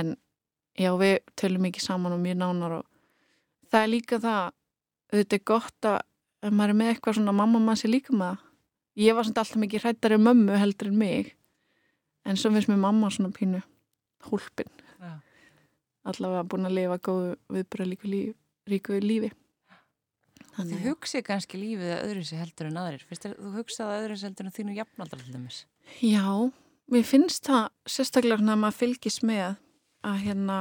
[0.00, 0.12] En
[0.74, 2.88] já, við tölum ekki saman og mjög nánar og
[3.70, 4.55] það er líka það
[5.12, 6.00] þetta er gott að
[6.46, 8.42] ef maður er með eitthvað svona mamma mann sé líka það.
[8.96, 11.34] Ég var svona alltaf mikið hrættari mömmu heldur en mig
[12.26, 13.62] en svo finnst mér mamma svona pínu
[14.30, 14.70] hólpin.
[15.00, 15.18] Ja.
[16.06, 18.36] allavega búin að lifa góðu viðbúra líku líf,
[18.70, 19.32] ríku lífi.
[20.56, 23.02] Þið hugsið kannski lífið að öðru sér heldur en aðrir.
[23.04, 25.24] Fyrst, þú hugsað að öðru sér heldur en þínu jafnaldar
[26.00, 26.28] Já,
[26.92, 29.58] mér finnst það sérstaklega að maður fylgis með
[30.06, 30.58] að hérna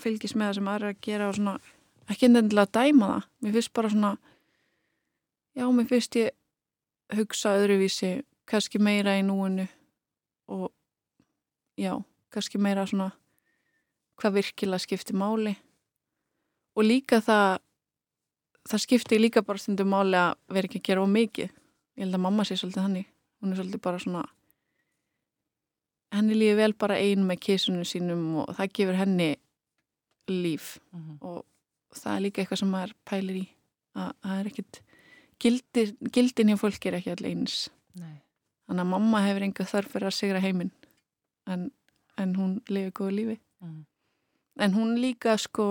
[0.00, 1.54] fylgis með það sem aðra að gera og svona,
[2.10, 3.28] ekki endilega að dæma það.
[3.42, 4.12] Mér finnst bara svona
[5.56, 9.68] já, mér finnst ég hugsa öðruvísi, kannski meira í núinu
[10.48, 10.72] og
[11.78, 11.94] já,
[12.30, 13.12] kannski meira svona
[14.16, 15.56] hvað virkilega skiptir máli.
[16.76, 17.60] Og líka það
[18.66, 22.24] það skiptir líka bara stundum máli að vera ekki að gera ómikið ég held að
[22.26, 24.22] mamma sé svolítið hannig hún er svolítið bara svona
[26.16, 29.28] henni lífi vel bara einu með kísunum sínum og það gefur henni
[30.30, 31.18] líf mm -hmm.
[31.20, 31.44] og
[31.94, 33.46] það er líka eitthvað sem maður pælir í.
[33.96, 34.80] Að það er ekkit
[35.42, 37.58] gildin, gildin hjá fólk er ekki allir eins.
[37.96, 38.22] Nei.
[38.66, 40.72] þannig að mamma hefur einhver þarf fyrir að sigra heiminn.
[41.48, 41.70] En,
[42.18, 43.36] en hún lifi góðu lífi.
[43.62, 43.84] Mm.
[44.66, 45.68] En hún líka sko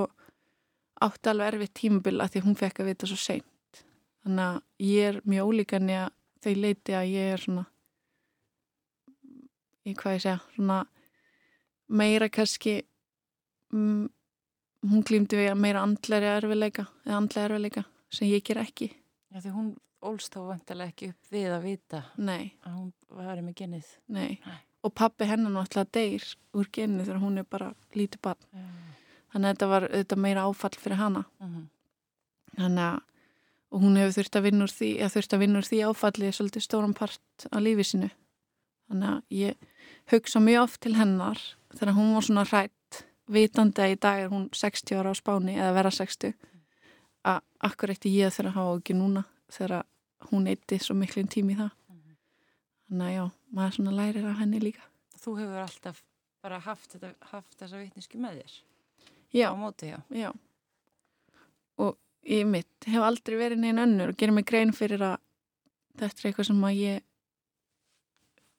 [1.03, 3.81] átti alveg erfið tímabil að því hún fekk að vita svo seint.
[4.23, 6.11] Þannig að ég er mjög ólíkan í að
[6.45, 7.65] þau leiti að ég er svona
[9.85, 10.79] í hvað ég segja svona
[11.85, 12.79] meira kannski
[13.73, 14.07] um,
[14.91, 18.91] hún klýmdi við meira andlæri erfiðleika eða andlæri erfiðleika sem ég ger ekki
[19.33, 19.73] Já því hún
[20.05, 22.53] ólst þá vantilega ekki upp við að vita Nei.
[22.63, 24.39] að hún var með genið Nei.
[24.45, 24.59] Nei.
[24.85, 28.85] og pappi hennan náttúrulega deyr úr genið þegar hún er bara lítið barn mm
[29.35, 31.25] þannig að þetta var þetta meira áfall fyrir hana.
[31.43, 31.67] -huh.
[32.55, 33.01] þannig að
[33.75, 36.27] og hún hefur þurft að vinna úr því að þurft að vinna úr því áfalli
[36.31, 38.09] svolítið stóran part á lífi sinu
[38.87, 39.55] þannig að ég
[40.13, 41.39] hugsa mjög oft til hennar
[41.75, 45.55] þegar hún var svona hrætt vitandi að í dag er hún 60 ára á spáni
[45.57, 46.35] eða vera 60
[47.25, 49.85] að akkur eitt ég þegar að hafa ekki núna þegar
[50.31, 52.17] hún eitti svo miklum tími í það -huh.
[52.89, 54.85] þannig að já, maður svona lærir af henni líka
[55.25, 56.03] Þú hefur alltaf
[56.45, 58.55] bara haft, þetta, haft þessa vitniski með þér
[59.33, 59.49] já.
[59.49, 59.99] á móti, já.
[60.09, 60.31] já.
[61.77, 65.17] Og ég mitt hef aldrei verið neina önnur og gerir mig grein fyrir að
[65.97, 67.03] þetta er eitthvað sem að ég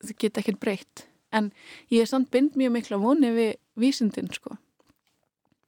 [0.02, 1.06] það geta ekkert breytt.
[1.32, 1.50] En
[1.90, 4.56] ég er samt bind mjög miklu að voni við vísindin, sko.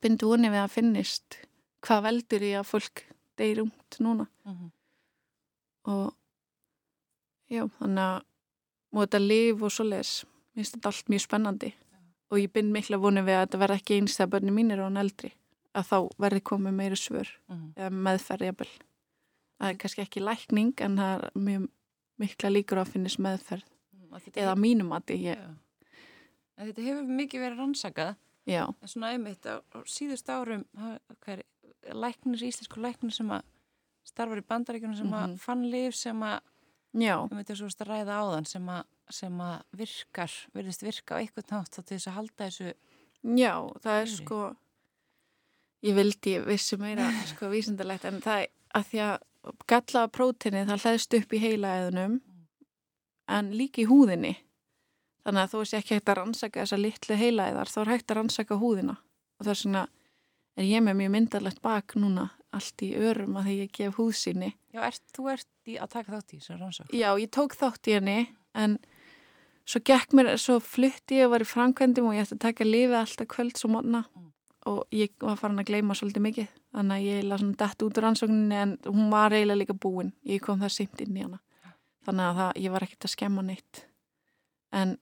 [0.03, 1.40] Bind voni við að finnist
[1.85, 3.05] hvað veldur í að fólk
[3.38, 4.29] deyri umt núna.
[4.44, 4.55] Mhm.
[4.55, 4.71] -huh.
[5.88, 6.14] Og
[7.49, 8.23] já, þannig að
[8.92, 11.73] og þetta liv og svo les, mér finnst þetta allt mjög spennandi
[12.29, 14.83] og ég bind mikla vonið við að þetta verði ekki eins þegar börnum mín er
[14.83, 15.33] á hann eldri
[15.77, 17.64] að þá verði komið meiri svör mm.
[17.77, 18.62] eða meðferð
[19.59, 21.66] það er kannski ekki lækning en það er mjög
[22.18, 23.78] mikla líkur að finnist meðferð mm,
[24.35, 24.62] eða hef...
[24.62, 25.44] mínum að ég...
[26.59, 28.16] Þetta hefur mikið verið rannsakað
[28.48, 28.64] Já.
[28.66, 30.64] en svona einmitt á, á síðust árum
[31.28, 31.42] er,
[31.92, 33.44] læknir, íslensku læknir sem að
[34.09, 35.35] starfar í bandaríkunum sem mm -hmm.
[35.35, 36.40] að fann liv sem að
[37.85, 41.81] að ræða á þann sem að sem að virkar, verðist virka á eitthvað nátt þá
[41.83, 42.72] til þess að halda þessu
[43.37, 44.57] Já, það er sko
[45.83, 49.16] ég vildi vissu meira sko vísendalegt en það að því að
[49.70, 52.28] gallaða prótini það hlæðst upp í heilaæðunum mm.
[53.29, 54.35] En líka í húðinni.
[55.27, 58.19] Þannig að þú veist ekki hægt að rannsaka þessa litlu heilaæðar þá er hægt að
[58.21, 58.97] rannsaka húðina.
[59.38, 59.87] Og það er svona
[60.59, 64.53] er ég með mjög myndalegt bak núna allt í örum að því ég gef húðsýni.
[64.73, 67.91] Já, ert, þú ert í að taka þátt í þessu rannsaka Já, ég tók þátt
[67.91, 68.17] í henni
[68.57, 68.79] en
[69.69, 72.69] svo gekk mér, svo flytti ég og var í framkvæmdum og ég ætti að taka
[72.69, 74.31] lífið alltaf kvöld svo mótna mm.
[74.73, 78.01] og ég var farin að gleyma svolítið mikið þannig að ég laði svona dætt út
[78.01, 80.14] úr ansókninni en hún var eiginlega líka búin.
[80.25, 81.43] Ég kom það seint inn í hana
[82.09, 83.85] þannig að það, ég var ekkert að skemma neitt
[84.73, 84.97] en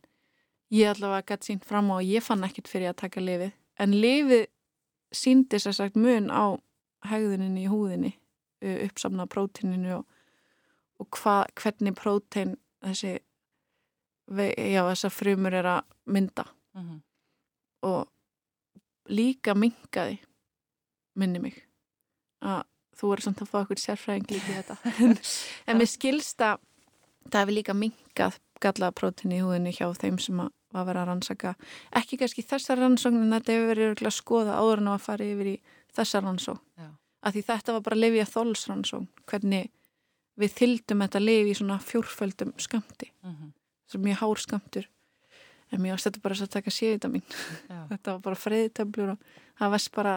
[0.74, 3.94] ég allavega gæti sínt fram á og ég fann ekkert fyrir að taka lífið en
[3.94, 4.46] lífið
[5.14, 6.58] síndi sér sagt mun á
[7.06, 8.12] hægðuninni í húðinni
[8.66, 10.06] uppsamna prótíninu og,
[11.02, 13.18] og hva, hvernig prótín þessi
[14.26, 16.94] já, þessar frumur er að mynda uh mhm.
[16.94, 17.00] -huh.
[17.82, 18.08] og
[19.08, 20.18] líka mingaði
[21.14, 21.62] minni mig
[22.42, 22.64] að
[22.96, 24.76] þú er samt að fá okkur sérfræðing líka í þetta
[25.66, 26.56] en mér skilsta
[27.30, 31.06] það hefur líka mingað gallaða prótin í húðinni hjá þeim sem að að vera að
[31.08, 31.50] rannsaka.
[31.96, 35.54] Ekki kannski þessar rannsóknin þetta hefur verið að skoða áður en að fara yfir í
[35.96, 36.60] þessar rannsók
[37.26, 39.70] að því þetta var bara að lifi að þólsrannsók hvernig
[40.36, 43.30] við þyldum þetta lifi í svona fjórföldum skamti uh.
[43.30, 43.54] -huh
[43.86, 44.88] sem mjög hár skamtur
[45.72, 47.24] en mér ástættu bara að taka séðita mín
[47.90, 49.24] þetta var bara freyðitöflur og
[49.58, 50.14] það varst bara,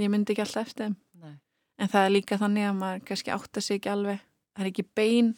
[0.00, 0.96] ég myndi ekki alltaf eftir þeim.
[1.22, 1.34] Nei.
[1.78, 4.24] en það er líka þannig að maður kannski átta sig ekki alveg.
[4.52, 5.30] Það er ekki bein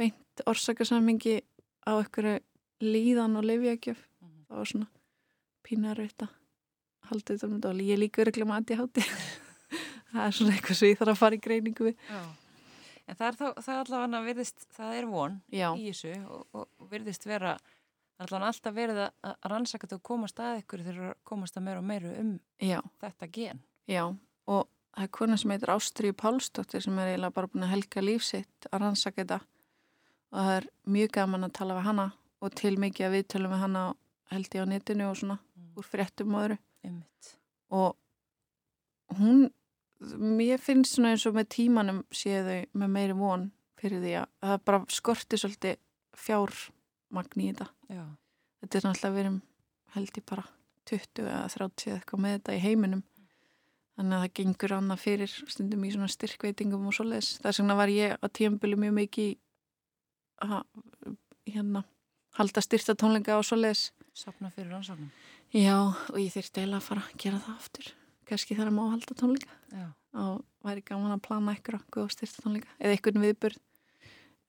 [0.00, 1.36] beint orsakasammingi
[1.84, 2.40] á einhverju
[2.80, 4.44] líðan og lefjagjöf mm -hmm.
[4.48, 4.86] það var svona
[5.66, 6.28] pínarvita
[7.10, 9.06] haldið þetta um þetta ég er líka öruglega með aðtíhátti
[10.12, 12.22] það er svona eitthvað sem ég þarf að fara í greiningu við Já.
[13.10, 15.68] En það er, þá, það er allavega virðist, það er von Já.
[15.74, 17.56] í þessu og, og virðist vera,
[18.14, 21.58] það er allavega alltaf verið að, að rannsaka þetta og komast að ykkur þegar komast
[21.58, 22.78] að meira og meira um Já.
[23.02, 23.62] þetta gen.
[23.90, 24.04] Já,
[24.46, 28.04] og það er konar sem heitir Ástriði Pálsdóttir sem er eiginlega bara búin að helga
[28.04, 29.40] lífsitt að rannsaka þetta
[30.30, 30.66] og það er
[30.96, 32.06] mjög gaman að tala við hana
[32.40, 33.84] og til mikið að við tölum við hana
[34.30, 35.70] held ég á netinu og svona mm.
[35.76, 36.58] úr fréttum og öðru.
[36.86, 37.34] Ymmitt.
[37.68, 37.96] og
[39.18, 39.50] hún
[40.00, 44.30] mér finnst svona eins og með tímanum séu þau með meiri von fyrir því að
[44.46, 45.76] það bara skorti svolítið
[46.16, 48.04] fjármagn í þetta Já.
[48.62, 49.38] þetta er náttúrulega verið
[49.96, 50.46] held ég bara
[50.90, 53.04] 20 eða 30 eitthvað með þetta í heiminum
[53.98, 57.92] þannig að það gengur annað fyrir stundum í svona styrkveitingum og svoleiðis þess vegna var
[57.92, 59.32] ég að tíambili mjög mikið
[61.50, 61.84] hérna
[62.38, 63.90] halda styrta tónleika og svoleiðis.
[64.16, 65.10] Sapna fyrir rannsóknum.
[65.54, 67.90] Já, og ég þurfti eiginlega að fara að gera það aftur.
[68.30, 69.56] Kannski þar að má halda tónleika.
[69.70, 69.88] Já.
[70.18, 73.60] og væri gaman að plana eitthvað góða styrta tónleika eða einhvern viðburð.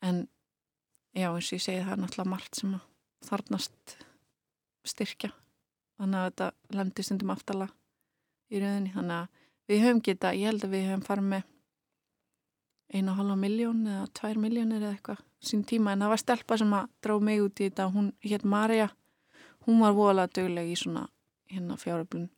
[0.02, 0.24] En
[1.14, 2.74] já, eins og ég segi það er náttúrulega margt sem
[3.28, 3.96] þarnast
[4.90, 5.30] styrkja.
[6.02, 7.68] Þannig að þetta lendi stundum aftala
[8.50, 9.28] í rauninni, þannig að
[9.70, 11.44] við höfum geta, ég held að við höfum farið með
[12.92, 16.58] einu og halva miljón eða tvær miljónir eða eitthvað sín tíma, en það var stelpa
[16.62, 18.92] sem að drá mig út í þetta, hún hétt Marja
[19.66, 21.08] hún var voðalega dögleg í svona
[21.52, 22.30] hérna fjáröflun.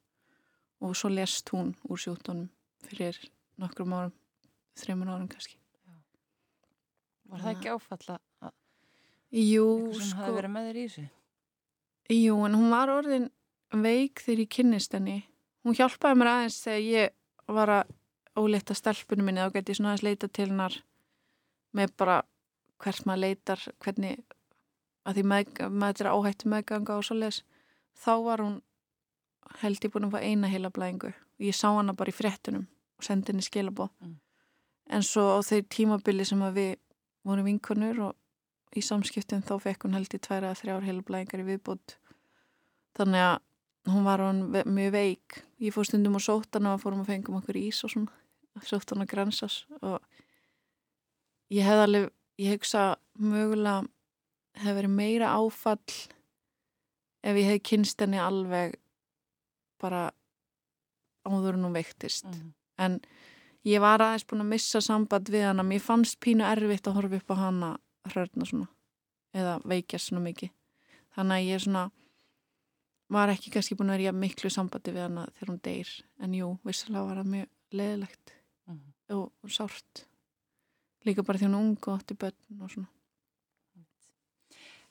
[0.84, 2.50] Og svo lest hún úr sjúkdónum
[2.84, 3.18] fyrir
[3.62, 4.16] nokkrum árum
[4.80, 5.58] þreymur árum kannski.
[7.32, 8.52] Var það ekki áfalla að
[9.34, 11.04] Jú, sem sko hafi verið með þér í þessu?
[12.14, 13.30] Jú, en hún var orðin
[13.74, 15.24] veik þegar ég kynnist henni.
[15.66, 17.94] Hún hjálpaði mér aðeins þegar ég var að
[18.38, 19.42] ólita stelpunum minni.
[19.42, 20.76] Og geti svona aðeins leita til hennar
[21.74, 22.20] með bara
[22.84, 24.22] hvert maður leitar, hvernig
[25.08, 27.42] að því með, maður er áhættu meðganga og svo les.
[28.00, 28.58] Þá var hún
[29.62, 32.68] held ég búin að fá eina heila blæðingu og ég sá hana bara í fréttunum
[32.98, 33.92] og sendi henni skilabóð.
[34.02, 34.18] Mm.
[34.94, 36.72] En svo á þeir tímabili sem að við
[37.24, 41.96] vorum vinkonur og í samskiptum þá fekk hún held í tværa þrjár heilablæðingar í viðbútt
[42.98, 47.04] þannig að hún var hún mjög veik ég fór stundum og sótt hana og fórum
[47.04, 50.00] að fengum okkur ís og svona sótt hana grænsas og
[51.54, 52.10] ég hef alveg
[52.42, 53.84] ég hugsa mögulega
[54.64, 55.96] hef verið meira áfall
[57.24, 58.76] ef ég hef kynst henni alveg
[59.82, 60.12] bara
[61.24, 62.28] áður en hún veiktist.
[62.28, 62.54] Mm.
[62.78, 63.00] en
[63.64, 67.20] ég var aðeins búin að missa samband við hana, mér fannst pínu erfitt að horfa
[67.22, 67.70] upp á hana
[68.12, 68.68] hrörna svona
[69.34, 70.52] eða veikjast svona mikið.
[71.16, 71.84] Þannig að ég svona
[73.14, 75.92] var ekki kannski búin að vera miklu sambandi við hana þegar hún deyr.
[76.20, 78.94] En jú, vissulega var það mjög leðilegt Mm.
[79.12, 80.06] og, og sárt
[81.08, 82.92] líka bara því hún er ung og átti börn og svona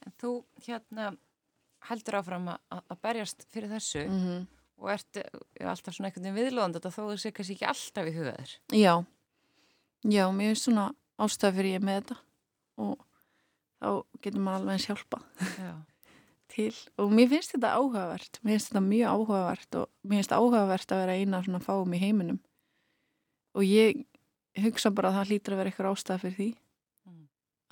[0.02, 0.32] En þú
[0.66, 1.12] hérna
[1.86, 4.46] heldur áfram að, berjast fyrir þessu mm -hmm.
[4.82, 8.06] og ert eh, alltaf svona einhvern veginn viðlóðandi þetta þó þú sé kannski ekki alltaf
[8.06, 8.50] í hugaður.
[8.72, 9.04] Já,
[10.02, 12.16] já, mér finnst svona ástæða fyrir ég með þetta
[12.82, 12.98] og
[13.82, 13.90] þá
[14.22, 15.18] getur maður alveg eins hjálpa
[15.58, 15.74] Já.
[16.52, 20.94] til og mér finnst þetta áhugavert mér finnst þetta mjög áhugavert og mér finnst áhugavert
[20.94, 22.40] að vera eina svona fáum í heiminum
[23.54, 24.04] og ég
[24.60, 26.48] hugsa bara að það hlýtur að vera eitthvað ástæða fyrir því.
[27.08, 27.26] Mm.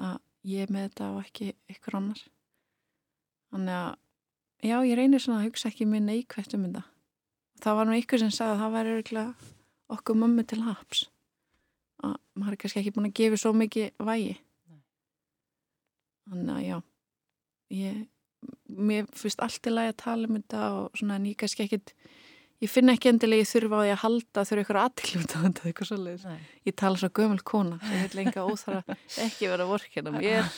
[0.07, 0.19] að
[0.51, 2.23] ég er með þetta og ekki eitthvað annar.
[3.51, 3.91] Þannig að
[4.71, 6.85] já, ég reynir svona að hugsa ekki minn neikvægt um þetta.
[7.61, 9.51] Það var nú ykkur sem sagði að það væri örugglega
[9.97, 11.03] okkur mömmu til haps.
[12.01, 14.39] Að maður er kannski ekki búin að gefa svo mikið vægi.
[14.71, 14.81] Nei.
[16.31, 16.79] þannig að já
[17.71, 18.01] ég,
[18.67, 21.95] mér finnst allt í lagi að tala um þetta og svona en ég kannski ekkit
[22.61, 25.69] ég finn ekki endilega ég þurfa á því að halda þurfa ykkur aðtilum þetta þetta
[25.71, 26.41] eitthvað Nei.
[26.69, 30.51] ég tala svo gömul kona sem ég vil enga óþara ekki vera vorkina mér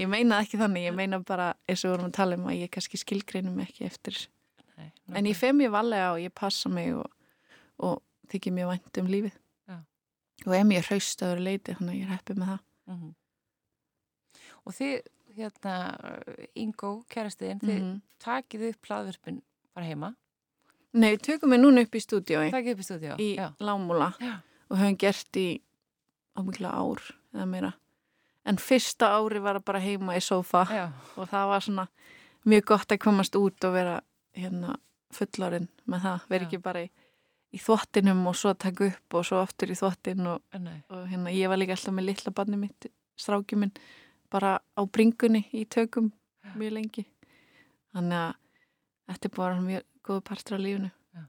[0.00, 2.72] ég meina ekki þannig, ég meina bara eins og vorum að tala um að ég
[2.74, 4.18] kannski skilgreinum ekki eftir
[4.76, 7.06] Nei, en ég fem ég valega og ég passa mig og,
[7.78, 8.00] og
[8.32, 9.36] þykir mér vænt um lífið
[9.70, 9.76] Já.
[10.48, 13.14] og er mér hraust að vera leiti þannig að ég er heppið með það Mhm.
[14.68, 15.06] Og þið,
[15.38, 15.72] hérna,
[16.60, 17.94] Ingo, kærastiðin, þið Mhm.
[18.20, 19.38] takið upp hlaðverfin
[19.74, 20.10] bara heima,
[20.94, 23.14] Nei, tökum við núna upp í stúdíói takið upp í stúdíu.
[23.18, 23.48] í Já.
[23.60, 24.34] Lámúla Já.
[24.70, 25.46] og höfum gert í
[26.38, 27.02] ámikla ár
[27.34, 27.72] eða meira
[28.46, 30.84] en fyrsta ári var það bara heima í sófa Já.
[31.16, 31.86] og það var svona
[32.44, 33.96] mjög gott að komast út og vera
[34.36, 34.76] hérna
[35.14, 36.46] fullorinn með það, vera Já.
[36.48, 36.90] ekki bara í,
[37.54, 40.42] í þvottinum og svo taka upp og svo aftur í þvottin og,
[40.90, 42.86] og hérna ég var líka alltaf með litla barni mitt,
[43.18, 43.72] stráki minn
[44.30, 46.12] bara á bringunni í tökum
[46.58, 47.04] mjög lengi
[47.94, 48.34] þannig að
[49.14, 51.22] þetta er bara mjög góðu partur á lífinu Já.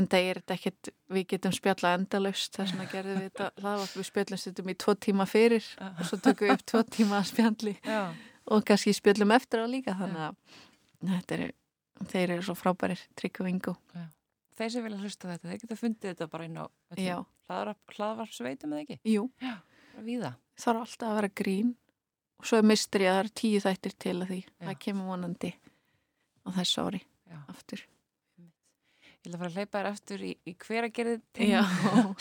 [0.00, 4.08] en það er ekkert við getum spjallað endalaust þess vegna gerðum við þetta hlaðvarp, við
[4.10, 7.76] spjallum stundum í tvo tíma fyrir og svo tökum við upp tvo tíma að spjalli
[7.94, 8.02] Já.
[8.50, 10.58] og kannski spjöllum eftir á líka þannig að
[11.14, 11.54] þetta er,
[12.14, 13.76] þeir eru svo frábærir Tryggvi Ingo
[14.54, 17.16] Þeir sem vilja hlusta þetta, þeir geta fundið þetta bara inn á Já.
[17.50, 18.96] hlaðvarpsveitum eða ekki?
[19.10, 20.30] Jú, Bara Víða.
[20.62, 21.72] þarf alltaf að vera grín
[22.38, 24.52] og svo er misteri að það er tíu þættir til að því Já.
[24.68, 25.50] það kemur vonandi
[26.46, 27.38] á þessu ári Já.
[27.50, 27.82] aftur
[29.24, 31.20] Ég ætla að fara að hleypa þér aftur í, í hveragerðið.
[31.48, 31.62] Já,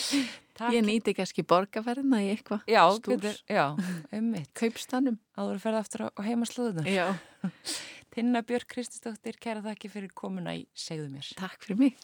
[0.78, 3.66] ég nýti kannski borgarferðina í eitthvað Já, getur, já,
[4.16, 4.47] ummitt.
[4.56, 6.88] kaupstanum Áður að ferða aftur á, heimaslúðunar.
[6.88, 7.10] Já,
[8.14, 11.28] Tinna Björk Kristisdóttir, kæra þakki fyrir komuna í Segðu mér.
[11.36, 11.99] takk fyrir mig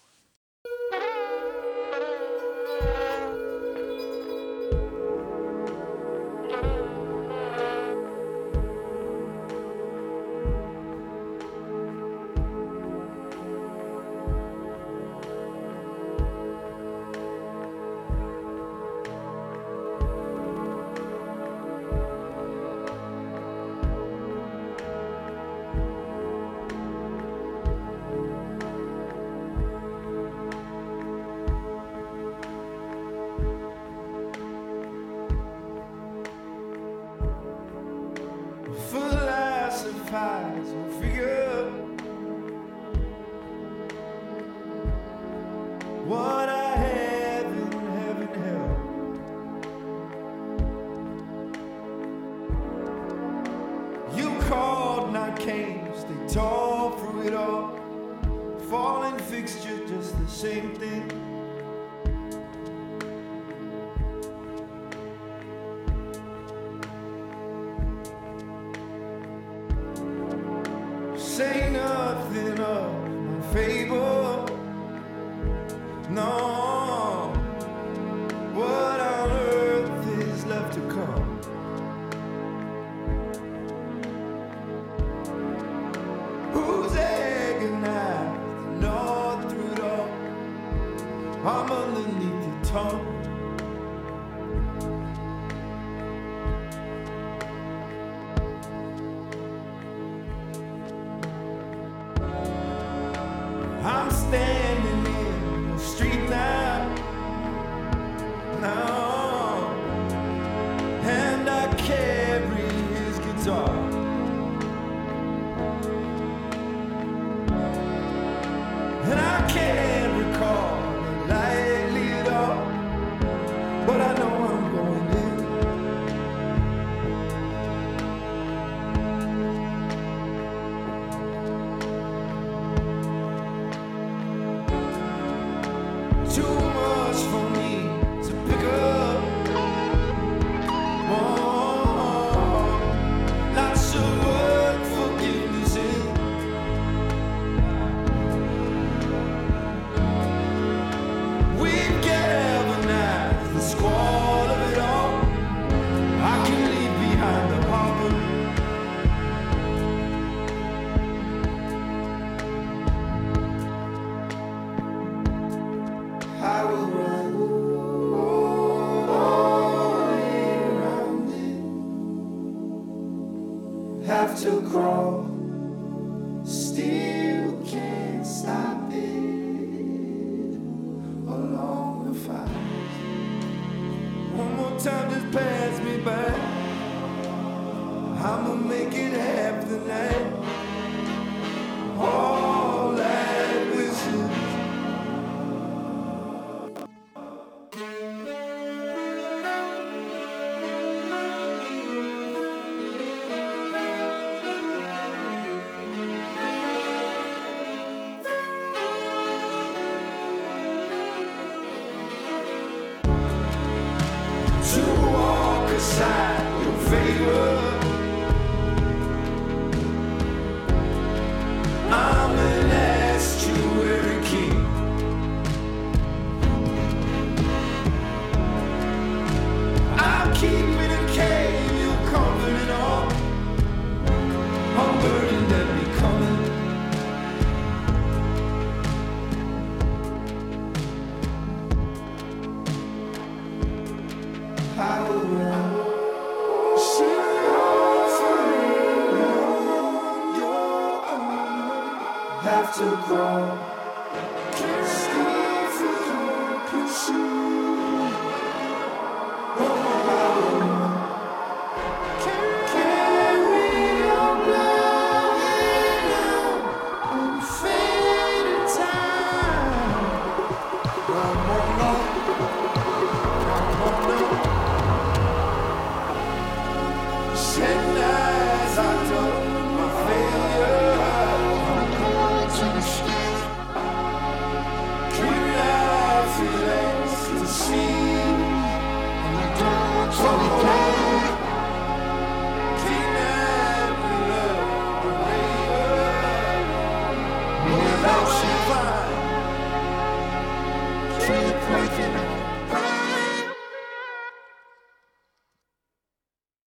[235.01, 235.38] number